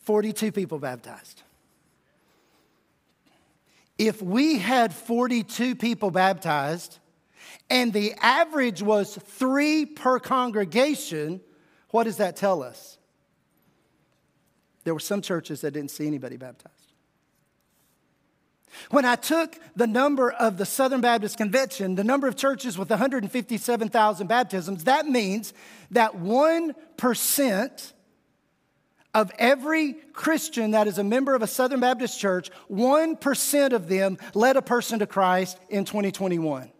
[0.03, 1.43] 42 people baptized.
[3.97, 6.99] If we had 42 people baptized
[7.69, 11.41] and the average was three per congregation,
[11.89, 12.97] what does that tell us?
[14.83, 16.73] There were some churches that didn't see anybody baptized.
[18.89, 22.89] When I took the number of the Southern Baptist Convention, the number of churches with
[22.89, 25.53] 157,000 baptisms, that means
[25.91, 27.92] that 1%
[29.13, 34.17] of every Christian that is a member of a Southern Baptist church, 1% of them
[34.33, 36.71] led a person to Christ in 2021.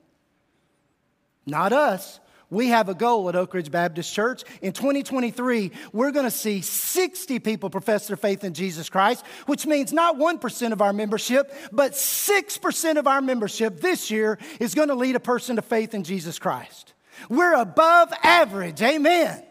[1.46, 2.20] Not us.
[2.50, 4.44] We have a goal at Oak Ridge Baptist Church.
[4.62, 9.66] In 2023, we're going to see 60 people profess their faith in Jesus Christ, which
[9.66, 14.90] means not 1% of our membership, but 6% of our membership this year is going
[14.90, 16.94] to lead a person to faith in Jesus Christ.
[17.28, 18.82] We're above average.
[18.84, 19.44] Amen.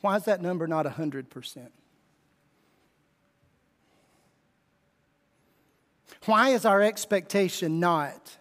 [0.00, 1.68] Why is that number not 100%?
[6.24, 8.36] Why is our expectation not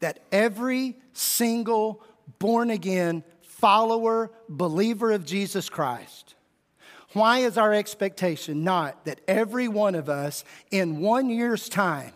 [0.00, 2.02] that every single
[2.38, 6.34] born again follower, believer of Jesus Christ,
[7.12, 12.12] why is our expectation not that every one of us in one year's time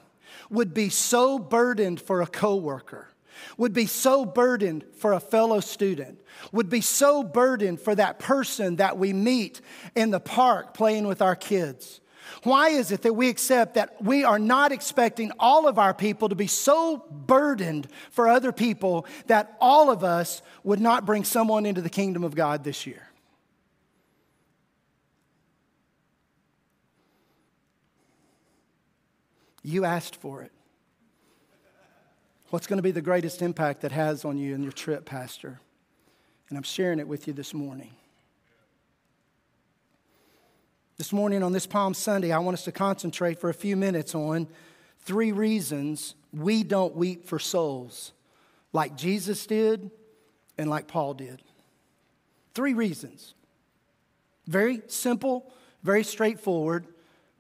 [0.51, 3.09] would be so burdened for a coworker,
[3.57, 6.21] would be so burdened for a fellow student,
[6.53, 9.61] would be so burdened for that person that we meet
[9.95, 12.01] in the park playing with our kids?
[12.43, 16.29] Why is it that we accept that we are not expecting all of our people
[16.29, 21.67] to be so burdened for other people that all of us would not bring someone
[21.67, 23.09] into the kingdom of God this year?
[29.63, 30.53] You asked for it.
[32.51, 35.61] What's going to be the greatest impact that has on you in your trip, Pastor?
[36.49, 37.91] And I'm sharing it with you this morning.
[40.97, 44.15] This morning on this Palm Sunday, I want us to concentrate for a few minutes
[44.15, 44.49] on
[45.01, 48.13] three reasons we don't weep for souls
[48.73, 49.91] like Jesus did
[50.57, 51.43] and like Paul did.
[52.55, 53.35] Three reasons.
[54.47, 56.87] Very simple, very straightforward,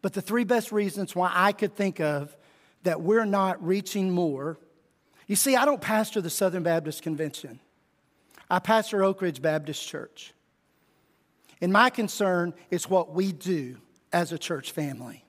[0.02, 2.36] but the three best reasons why I could think of
[2.82, 4.58] that we're not reaching more.
[5.28, 7.60] You see, I don't pastor the Southern Baptist Convention,
[8.50, 10.32] I pastor Oak Ridge Baptist Church.
[11.60, 13.76] And my concern is what we do
[14.12, 15.24] as a church family.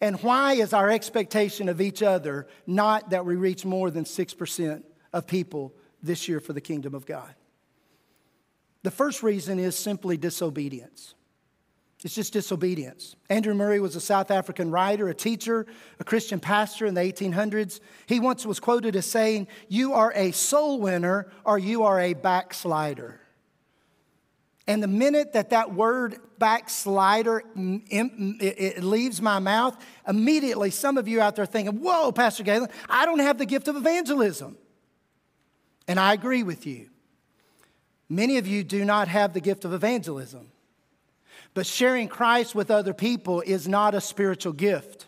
[0.00, 4.82] And why is our expectation of each other not that we reach more than 6%
[5.12, 5.72] of people
[6.02, 7.34] this year for the kingdom of God?
[8.82, 11.14] The first reason is simply disobedience.
[12.04, 13.16] It's just disobedience.
[13.30, 15.66] Andrew Murray was a South African writer, a teacher,
[15.98, 17.80] a Christian pastor in the 1800s.
[18.04, 22.12] He once was quoted as saying, You are a soul winner or you are a
[22.12, 23.20] backslider.
[24.66, 31.22] And the minute that that word backslider it leaves my mouth, immediately some of you
[31.22, 34.58] out there thinking, Whoa, Pastor Galen, I don't have the gift of evangelism.
[35.88, 36.90] And I agree with you.
[38.10, 40.50] Many of you do not have the gift of evangelism.
[41.54, 45.06] But sharing Christ with other people is not a spiritual gift,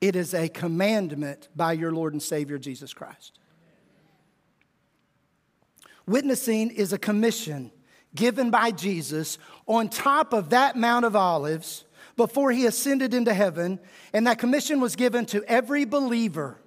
[0.00, 3.38] it is a commandment by your Lord and Savior Jesus Christ.
[6.06, 7.70] Witnessing is a commission
[8.14, 11.84] given by Jesus on top of that Mount of Olives
[12.16, 13.78] before he ascended into heaven.
[14.12, 16.58] And that commission was given to every believer,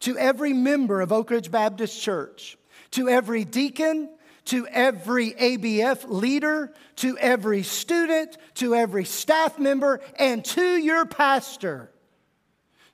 [0.00, 2.58] to every member of Oak Ridge Baptist Church,
[2.92, 4.10] to every deacon,
[4.48, 11.90] to every ABF leader, to every student, to every staff member, and to your pastor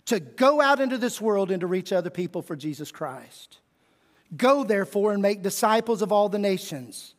[0.07, 3.59] to go out into this world and to reach other people for Jesus Christ.
[4.37, 7.15] Go, therefore, and make disciples of all the nations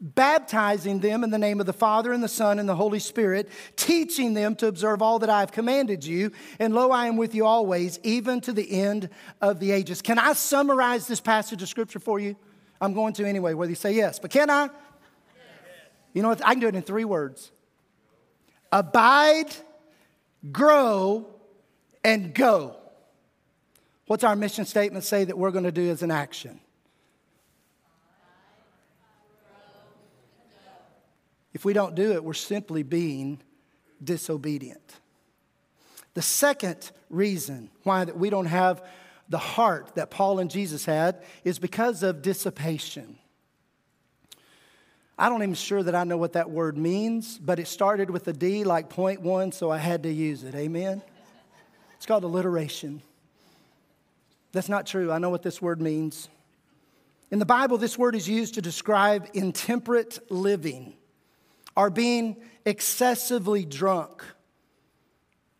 [0.00, 3.48] baptizing them in the name of the Father and the Son and the Holy Spirit,
[3.76, 6.32] teaching them to observe all that I have commanded you.
[6.58, 9.08] And lo, I am with you always, even to the end
[9.40, 10.02] of the ages.
[10.02, 12.36] Can I summarize this passage of Scripture for you?
[12.82, 14.18] I'm going to anyway, whether you say yes.
[14.18, 14.68] But can I?
[16.12, 16.44] You know what?
[16.44, 17.52] I can do it in three words
[18.72, 19.54] abide,
[20.50, 21.26] grow,
[22.02, 22.76] and go.
[24.06, 26.58] What's our mission statement say that we're going to do as an action?
[31.54, 33.40] If we don't do it, we're simply being
[34.02, 34.96] disobedient.
[36.14, 38.82] The second reason why that we don't have
[39.32, 43.16] the heart that Paul and Jesus had is because of dissipation.
[45.18, 48.28] I don't even sure that I know what that word means, but it started with
[48.28, 50.54] a D like point one, so I had to use it.
[50.54, 51.00] Amen?
[51.96, 53.00] It's called alliteration.
[54.52, 55.10] That's not true.
[55.10, 56.28] I know what this word means.
[57.30, 60.92] In the Bible, this word is used to describe intemperate living
[61.74, 64.22] are being excessively drunk.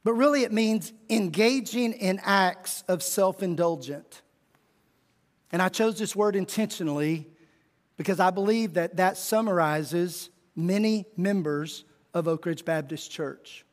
[0.05, 4.23] But really, it means engaging in acts of self indulgent.
[5.53, 7.29] And I chose this word intentionally
[7.97, 11.85] because I believe that that summarizes many members
[12.15, 13.65] of Oak Ridge Baptist Church.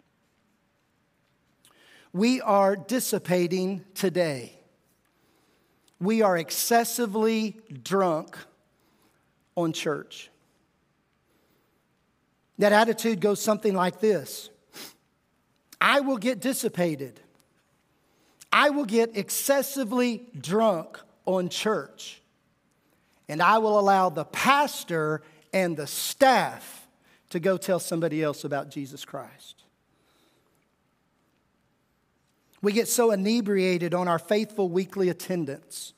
[2.13, 4.53] We are dissipating today.
[5.99, 8.38] We are excessively drunk
[9.55, 10.30] on church.
[12.57, 14.49] That attitude goes something like this
[15.82, 17.19] I will get dissipated.
[18.51, 22.21] I will get excessively drunk on church.
[23.27, 25.21] And I will allow the pastor
[25.53, 26.88] and the staff
[27.30, 29.63] to go tell somebody else about Jesus Christ.
[32.61, 35.93] We get so inebriated on our faithful weekly attendance.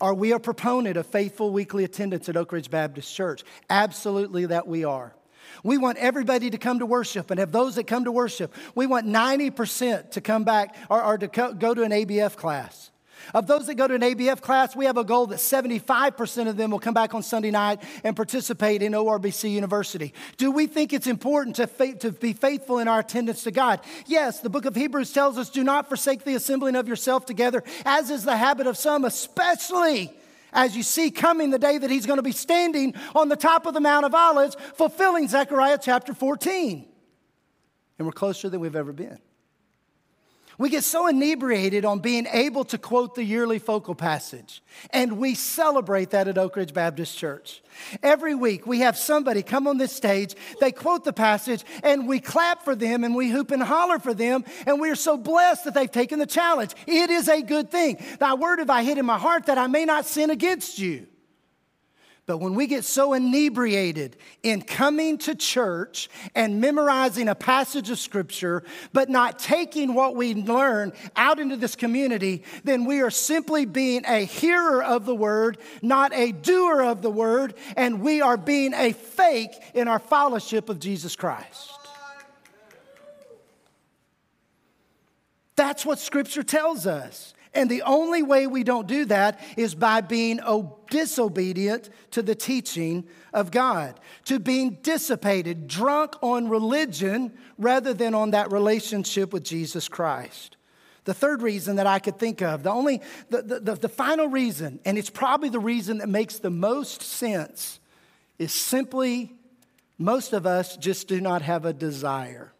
[0.00, 3.44] Are we a proponent of faithful weekly attendance at Oak Ridge Baptist Church?
[3.68, 5.14] Absolutely, that we are.
[5.62, 8.54] We want everybody to come to worship and have those that come to worship.
[8.74, 12.90] We want 90% to come back or, or to co- go to an ABF class.
[13.34, 16.56] Of those that go to an ABF class, we have a goal that 75% of
[16.56, 20.14] them will come back on Sunday night and participate in ORBC University.
[20.36, 23.80] Do we think it's important to, fa- to be faithful in our attendance to God?
[24.06, 27.62] Yes, the book of Hebrews tells us do not forsake the assembling of yourself together,
[27.84, 30.12] as is the habit of some, especially
[30.52, 33.66] as you see coming the day that he's going to be standing on the top
[33.66, 36.86] of the Mount of Olives, fulfilling Zechariah chapter 14.
[37.98, 39.18] And we're closer than we've ever been.
[40.60, 45.34] We get so inebriated on being able to quote the yearly focal passage, and we
[45.34, 47.62] celebrate that at Oak Ridge Baptist Church.
[48.02, 52.20] Every week, we have somebody come on this stage, they quote the passage, and we
[52.20, 55.64] clap for them and we hoop and holler for them, and we are so blessed
[55.64, 56.74] that they've taken the challenge.
[56.86, 57.96] It is a good thing.
[58.18, 61.06] Thy word have I hid in my heart that I may not sin against you.
[62.30, 67.98] But when we get so inebriated in coming to church and memorizing a passage of
[67.98, 68.62] scripture,
[68.92, 74.04] but not taking what we learn out into this community, then we are simply being
[74.06, 78.74] a hearer of the word, not a doer of the word, and we are being
[78.74, 81.72] a fake in our fellowship of Jesus Christ.
[85.56, 87.34] That's what scripture tells us.
[87.52, 90.40] And the only way we don't do that is by being
[90.88, 98.30] disobedient to the teaching of God, to being dissipated, drunk on religion rather than on
[98.30, 100.56] that relationship with Jesus Christ.
[101.04, 104.78] The third reason that I could think of, the only, the, the, the, final reason,
[104.84, 107.80] and it's probably the reason that makes the most sense,
[108.38, 109.32] is simply
[109.98, 112.52] most of us just do not have a desire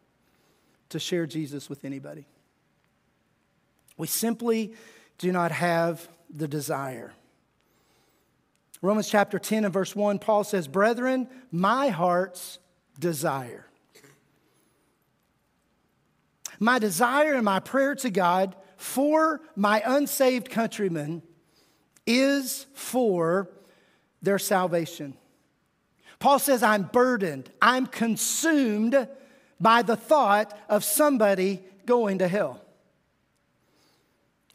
[0.88, 2.26] to share Jesus with anybody.
[4.00, 4.72] We simply
[5.18, 7.12] do not have the desire.
[8.80, 12.58] Romans chapter 10 and verse 1, Paul says, Brethren, my heart's
[12.98, 13.66] desire.
[16.58, 21.22] My desire and my prayer to God for my unsaved countrymen
[22.06, 23.50] is for
[24.22, 25.12] their salvation.
[26.18, 29.08] Paul says, I'm burdened, I'm consumed
[29.60, 32.64] by the thought of somebody going to hell.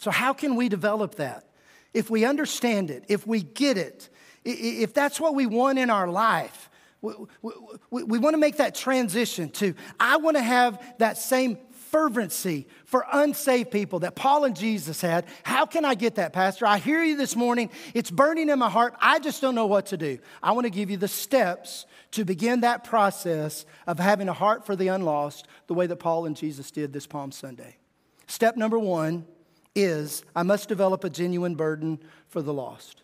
[0.06, 1.49] So, how can we develop that?
[1.91, 4.08] If we understand it, if we get it,
[4.43, 6.70] if that's what we want in our life,
[7.01, 7.14] we,
[7.89, 11.58] we, we want to make that transition to, I want to have that same
[11.89, 15.26] fervency for unsaved people that Paul and Jesus had.
[15.41, 16.68] How can I get that, Pastor?
[16.68, 17.72] I hear you this morning.
[17.95, 18.93] It's burning in my heart.
[19.01, 20.20] I just don't know what to do.
[20.43, 24.68] I want to give you the steps to begin that process of having a heart
[24.68, 27.78] for the unlost the way that Paul and Jesus did this Palm Sunday.
[28.28, 29.26] Step number one
[29.76, 33.03] is I must develop a genuine burden for the lost.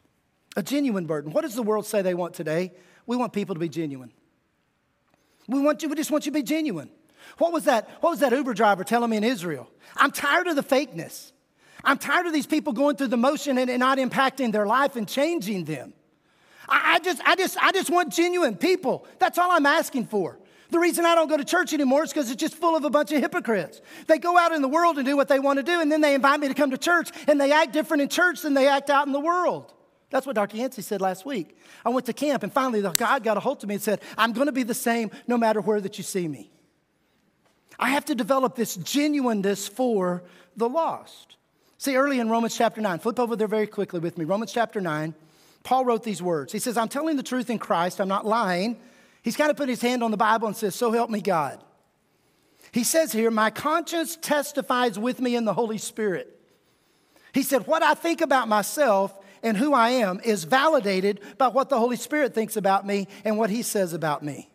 [0.56, 1.32] A genuine burden.
[1.32, 2.72] What does the world say they want today?
[3.06, 4.12] We want people to be genuine.
[5.48, 6.90] We, want you, we just want you to be genuine.
[7.38, 7.90] What was that?
[8.02, 9.70] What was that Uber driver telling me in Israel?
[9.96, 11.32] I'm tired of the fakeness.
[11.84, 14.96] I'm tired of these people going through the motion and, and not impacting their life
[14.96, 15.94] and changing them.
[16.70, 19.06] I, I, just, I, just, I just want genuine people.
[19.20, 20.38] That's all I'm asking for.
[20.72, 22.90] The reason I don't go to church anymore is because it's just full of a
[22.90, 23.82] bunch of hypocrites.
[24.08, 26.00] They go out in the world and do what they want to do, and then
[26.00, 28.68] they invite me to come to church, and they act different in church than they
[28.68, 29.74] act out in the world.
[30.12, 30.58] That's what Dr.
[30.58, 31.58] Yancey said last week.
[31.86, 34.32] I went to camp, and finally, God got a hold of me and said, I'm
[34.32, 36.52] going to be the same no matter where that you see me.
[37.78, 40.24] I have to develop this genuineness for
[40.56, 41.36] the lost.
[41.78, 44.24] See, early in Romans chapter 9, flip over there very quickly with me.
[44.24, 45.16] Romans chapter 9,
[45.64, 46.54] Paul wrote these words.
[46.54, 48.80] He says, I'm telling the truth in Christ, I'm not lying.
[49.22, 51.64] He's kind of put his hand on the Bible and says, So help me God.
[52.72, 56.40] He says here, My conscience testifies with me in the Holy Spirit.
[57.34, 61.70] He said, What I think about myself and who I am is validated by what
[61.70, 64.50] the Holy Spirit thinks about me and what he says about me.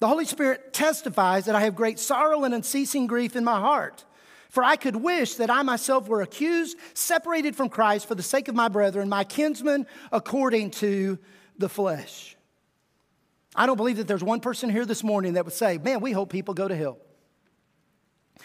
[0.00, 4.04] The Holy Spirit testifies that I have great sorrow and unceasing grief in my heart.
[4.48, 8.48] For I could wish that I myself were accused, separated from Christ for the sake
[8.48, 11.18] of my brethren, my kinsmen, according to
[11.58, 12.37] the flesh.
[13.58, 16.12] I don't believe that there's one person here this morning that would say, Man, we
[16.12, 16.96] hope people go to hell.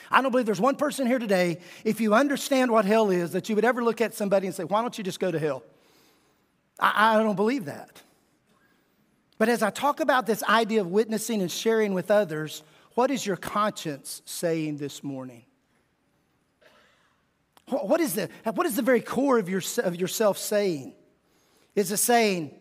[0.09, 3.47] I don't believe there's one person here today, if you understand what hell is, that
[3.47, 5.61] you would ever look at somebody and say, Why don't you just go to hell?
[6.79, 8.01] I, I don't believe that.
[9.37, 12.63] But as I talk about this idea of witnessing and sharing with others,
[12.95, 15.43] what is your conscience saying this morning?
[17.67, 20.95] What is the, what is the very core of, your, of yourself saying?
[21.75, 22.55] Is it saying,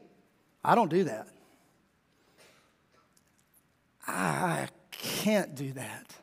[0.63, 1.32] I don't do that?
[4.07, 6.15] I can't do that.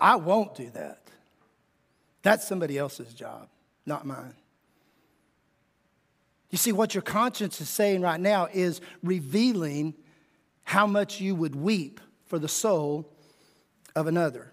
[0.00, 1.02] I won't do that.
[2.22, 3.48] That's somebody else's job,
[3.86, 4.34] not mine.
[6.50, 9.94] You see, what your conscience is saying right now is revealing
[10.64, 13.10] how much you would weep for the soul
[13.96, 14.52] of another.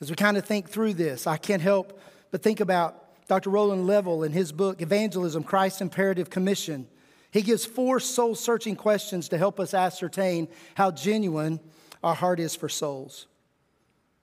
[0.00, 2.00] As we kind of think through this, I can't help
[2.30, 3.48] but think about Dr.
[3.50, 6.86] Roland Leavell in his book, Evangelism Christ's Imperative Commission.
[7.34, 11.58] He gives four soul searching questions to help us ascertain how genuine
[12.00, 13.26] our heart is for souls.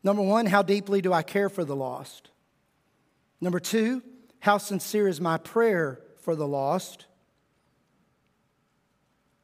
[0.01, 2.29] Number one, how deeply do I care for the lost?
[3.41, 4.01] Number two,
[4.39, 7.05] how sincere is my prayer for the lost?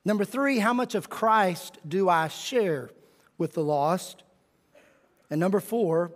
[0.05, 2.89] Number three, how much of Christ do I share
[3.38, 4.24] with the lost?
[5.30, 6.13] And number four,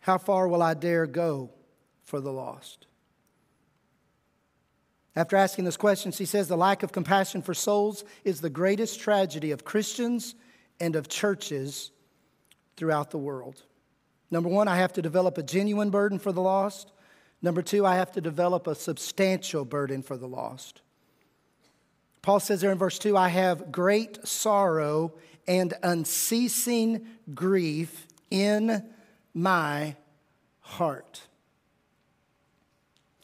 [0.00, 1.50] how far will I dare go
[2.02, 2.86] for the lost?
[5.14, 9.00] After asking those questions, he says the lack of compassion for souls is the greatest
[9.00, 10.34] tragedy of Christians
[10.80, 11.90] and of churches
[12.76, 13.62] throughout the world.
[14.30, 16.90] Number one, I have to develop a genuine burden for the lost.
[17.42, 20.80] Number two, I have to develop a substantial burden for the lost.
[22.22, 25.12] Paul says there in verse 2 I have great sorrow
[25.46, 28.88] and unceasing grief in
[29.34, 29.96] my
[30.60, 31.22] heart.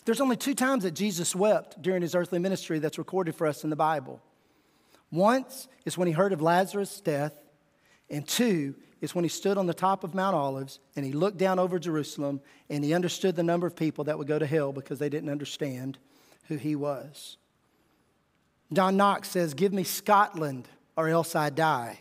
[0.09, 3.63] There's only two times that Jesus wept during his earthly ministry that's recorded for us
[3.63, 4.23] in the Bible.
[5.11, 7.35] Once is when he heard of Lazarus' death,
[8.09, 11.37] and two is when he stood on the top of Mount Olives and he looked
[11.37, 12.41] down over Jerusalem
[12.71, 15.29] and he understood the number of people that would go to hell because they didn't
[15.29, 15.99] understand
[16.45, 17.37] who he was.
[18.73, 21.99] John Knox says, Give me Scotland or else I die.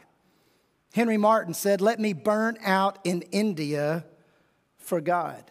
[0.93, 4.05] Henry Martyn said, Let me burn out in India
[4.77, 5.43] for God.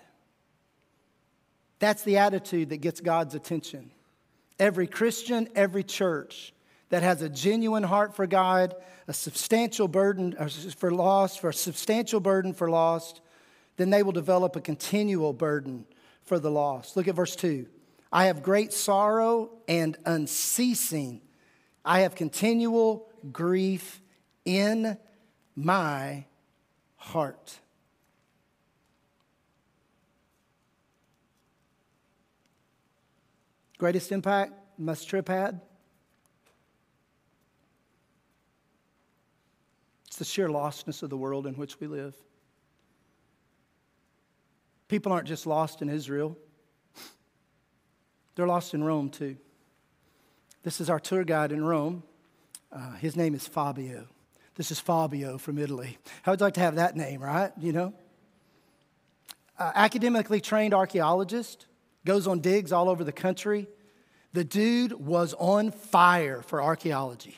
[1.79, 3.91] That's the attitude that gets God's attention.
[4.59, 6.55] Every Christian, every church
[6.89, 8.75] that has a genuine heart for God,
[9.09, 13.21] a substantial burden uh, for lost, for a substantial burden for lost,
[13.77, 15.85] then they will develop a continual burden
[16.23, 16.97] for the lost.
[16.97, 17.67] Look at verse 2.
[18.13, 21.21] I have great sorrow and unceasing.
[21.85, 24.01] I have continual grief
[24.45, 24.97] in
[25.55, 26.25] my
[26.97, 27.59] heart.
[33.79, 35.61] Greatest impact must trip had?
[40.07, 42.15] It's the sheer lostness of the world in which we live.
[44.89, 46.39] People aren't just lost in Israel,
[48.35, 49.37] they're lost in Rome too.
[50.63, 52.03] This is our tour guide in Rome.
[52.73, 54.09] Uh, his name is Fabio.
[54.57, 55.99] This is Fabio from Italy.
[56.23, 57.53] How would you like to have that name, right?
[57.59, 57.95] You know?
[59.59, 61.67] Uh, academically trained archaeologist,
[62.07, 63.69] goes on digs all over the country.
[64.33, 67.37] The dude was on fire for archaeology.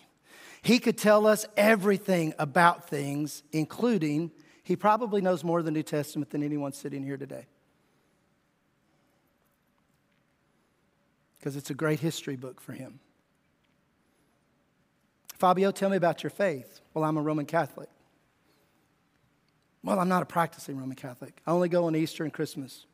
[0.62, 4.30] He could tell us everything about things, including,
[4.62, 7.46] he probably knows more of the New Testament than anyone sitting here today.
[11.38, 13.00] Because it's a great history book for him.
[15.38, 16.80] Fabio, tell me about your faith.
[16.92, 17.88] Well, I'm a Roman Catholic.
[19.84, 21.40] Well, I'm not a practicing Roman Catholic.
[21.46, 22.86] I only go on Easter and Christmas.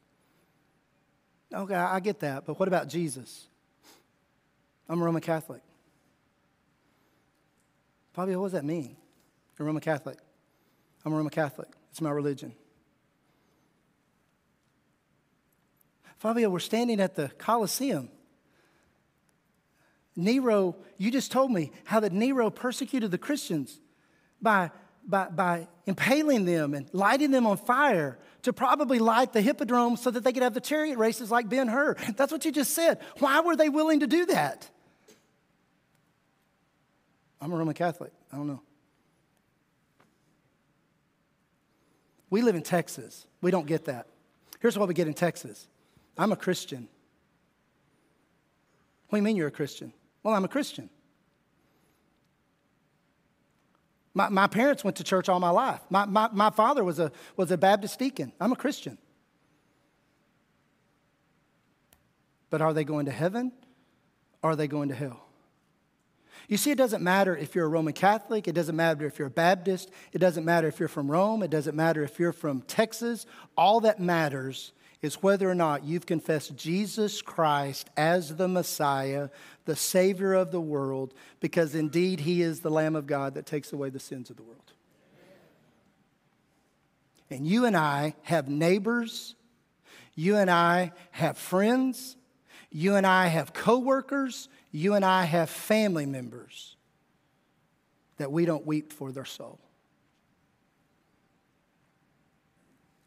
[1.55, 3.47] Okay, I get that, but what about Jesus?
[4.89, 5.63] I'm a Roman Catholic.
[8.13, 8.97] Fabio, what does that mean?
[9.59, 10.19] You're a Roman Catholic.
[11.05, 11.69] I'm a Roman Catholic.
[11.91, 12.53] It's my religion.
[16.19, 18.09] Fabio, we're standing at the Colosseum.
[20.17, 23.79] Nero, you just told me how that Nero persecuted the Christians
[24.41, 24.71] by,
[25.07, 30.11] by, by impaling them and lighting them on fire to probably light the hippodrome so
[30.11, 31.95] that they could have the chariot races like Ben Hur.
[32.17, 33.01] That's what you just said.
[33.19, 34.69] Why were they willing to do that?
[37.41, 38.13] I'm a Roman Catholic.
[38.33, 38.63] I don't know.
[42.31, 43.27] We live in Texas.
[43.41, 44.07] We don't get that.
[44.61, 45.69] Here's what we get in Texas
[46.17, 46.89] I'm a Christian.
[49.09, 49.93] What do you mean you're a Christian?
[50.23, 50.89] Well, I'm a Christian.
[54.15, 55.81] My, my parents went to church all my life.
[55.91, 58.33] My, my, my father was a, was a Baptist deacon.
[58.41, 58.97] I'm a Christian.
[62.49, 63.53] But are they going to heaven
[64.45, 65.25] are they going to hell?
[66.49, 69.29] You see, it doesn't matter if you're a Roman Catholic, it doesn't matter if you're
[69.29, 72.61] a Baptist, it doesn't matter if you're from Rome, it doesn't matter if you're from
[72.61, 73.25] Texas.
[73.57, 79.31] All that matters is whether or not you've confessed Jesus Christ as the Messiah,
[79.65, 83.73] the Savior of the world, because indeed He is the Lamb of God that takes
[83.73, 84.73] away the sins of the world.
[87.31, 89.35] And you and I have neighbors,
[90.15, 92.17] you and I have friends,
[92.71, 96.77] you and I have coworkers, you and I have family members
[98.19, 99.59] that we don't weep for their soul.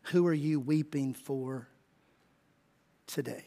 [0.03, 1.67] Who are you weeping for
[3.05, 3.45] today?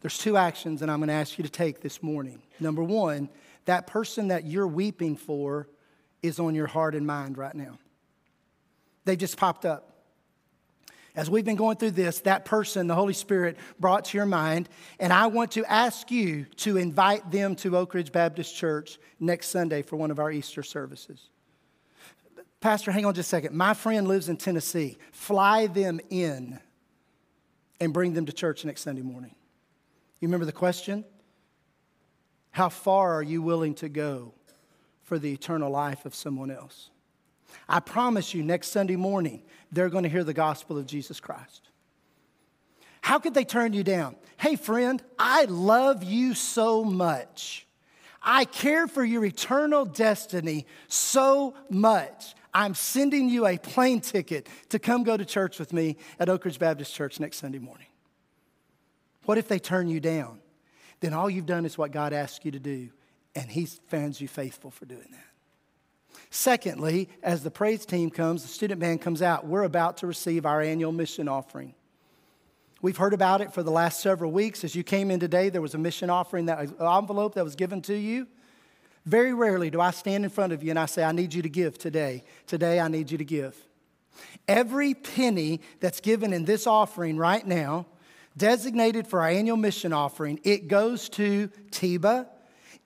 [0.00, 2.42] There's two actions that I'm going to ask you to take this morning.
[2.58, 3.28] Number one,
[3.66, 5.68] that person that you're weeping for
[6.22, 7.78] is on your heart and mind right now.
[9.04, 9.86] They just popped up.
[11.16, 14.68] As we've been going through this, that person the Holy Spirit brought to your mind,
[14.98, 19.48] and I want to ask you to invite them to Oak Ridge Baptist Church next
[19.48, 21.30] Sunday for one of our Easter services.
[22.60, 23.56] Pastor, hang on just a second.
[23.56, 24.98] My friend lives in Tennessee.
[25.12, 26.60] Fly them in
[27.80, 29.34] and bring them to church next Sunday morning.
[30.20, 31.04] You remember the question?
[32.50, 34.34] How far are you willing to go
[35.02, 36.90] for the eternal life of someone else?
[37.68, 39.42] I promise you, next Sunday morning,
[39.72, 41.70] they're going to hear the gospel of Jesus Christ.
[43.00, 44.14] How could they turn you down?
[44.36, 47.66] Hey, friend, I love you so much.
[48.22, 52.34] I care for your eternal destiny so much.
[52.52, 56.44] I'm sending you a plane ticket to come go to church with me at Oak
[56.44, 57.86] Ridge Baptist Church next Sunday morning.
[59.30, 60.40] What if they turn you down?
[60.98, 62.90] Then all you've done is what God asked you to do,
[63.36, 66.18] and He finds you faithful for doing that.
[66.30, 70.44] Secondly, as the praise team comes, the student band comes out, we're about to receive
[70.44, 71.76] our annual mission offering.
[72.82, 74.64] We've heard about it for the last several weeks.
[74.64, 77.82] As you came in today, there was a mission offering, that envelope that was given
[77.82, 78.26] to you.
[79.06, 81.42] Very rarely do I stand in front of you and I say, I need you
[81.42, 82.24] to give today.
[82.48, 83.56] Today, I need you to give.
[84.48, 87.86] Every penny that's given in this offering right now,
[88.36, 92.26] designated for our annual mission offering, it goes to TIBA.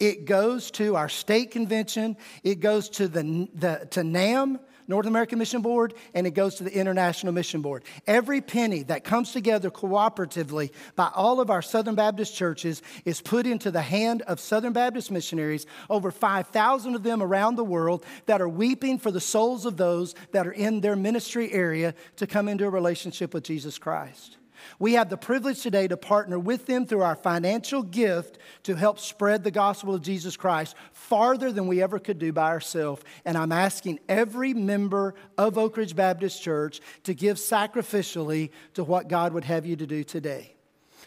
[0.01, 5.39] it goes to our state convention, it goes to, the, the to NAM, North American
[5.39, 7.85] Mission Board, and it goes to the International Mission Board.
[8.07, 13.47] Every penny that comes together cooperatively by all of our Southern Baptist churches is put
[13.47, 18.41] into the hand of Southern Baptist missionaries, over 5,000 of them around the world that
[18.41, 22.49] are weeping for the souls of those that are in their ministry area to come
[22.49, 24.37] into a relationship with Jesus Christ.
[24.79, 28.99] We have the privilege today to partner with them through our financial gift to help
[28.99, 33.03] spread the gospel of Jesus Christ farther than we ever could do by ourselves.
[33.25, 39.09] And I'm asking every member of Oak Ridge Baptist Church to give sacrificially to what
[39.09, 40.54] God would have you to do today.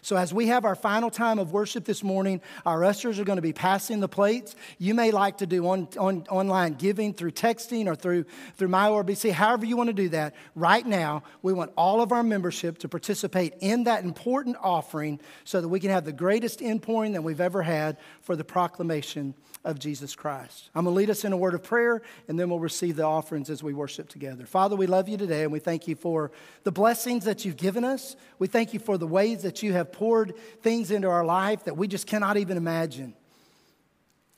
[0.01, 3.37] So, as we have our final time of worship this morning, our ushers are going
[3.37, 4.55] to be passing the plates.
[4.77, 8.25] You may like to do on, on, online giving through texting or through,
[8.55, 10.35] through MyORBC, however you want to do that.
[10.55, 15.61] Right now, we want all of our membership to participate in that important offering so
[15.61, 19.33] that we can have the greatest inpouring that we've ever had for the proclamation
[19.67, 20.69] of Jesus Christ.
[20.73, 23.03] I'm going to lead us in a word of prayer, and then we'll receive the
[23.03, 24.45] offerings as we worship together.
[24.45, 26.31] Father, we love you today, and we thank you for
[26.63, 28.15] the blessings that you've given us.
[28.39, 31.77] We thank you for the ways that you have poured things into our life that
[31.77, 33.13] we just cannot even imagine.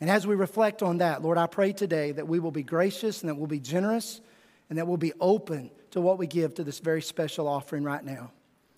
[0.02, 3.22] And as we reflect on that, Lord, I pray today that we will be gracious
[3.22, 4.22] and that we'll be generous
[4.70, 8.04] and that we'll be open to what we give to this very special offering right
[8.04, 8.32] now.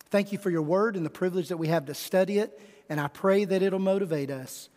[0.09, 2.59] Thank you for your word and the privilege that we have to study it,
[2.89, 4.69] and I pray that it'll motivate us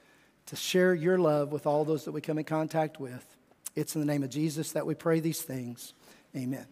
[0.47, 3.25] to share your love with all those that we come in contact with.
[3.75, 5.95] It's in the name of Jesus that we pray these things.
[6.37, 6.67] Amen.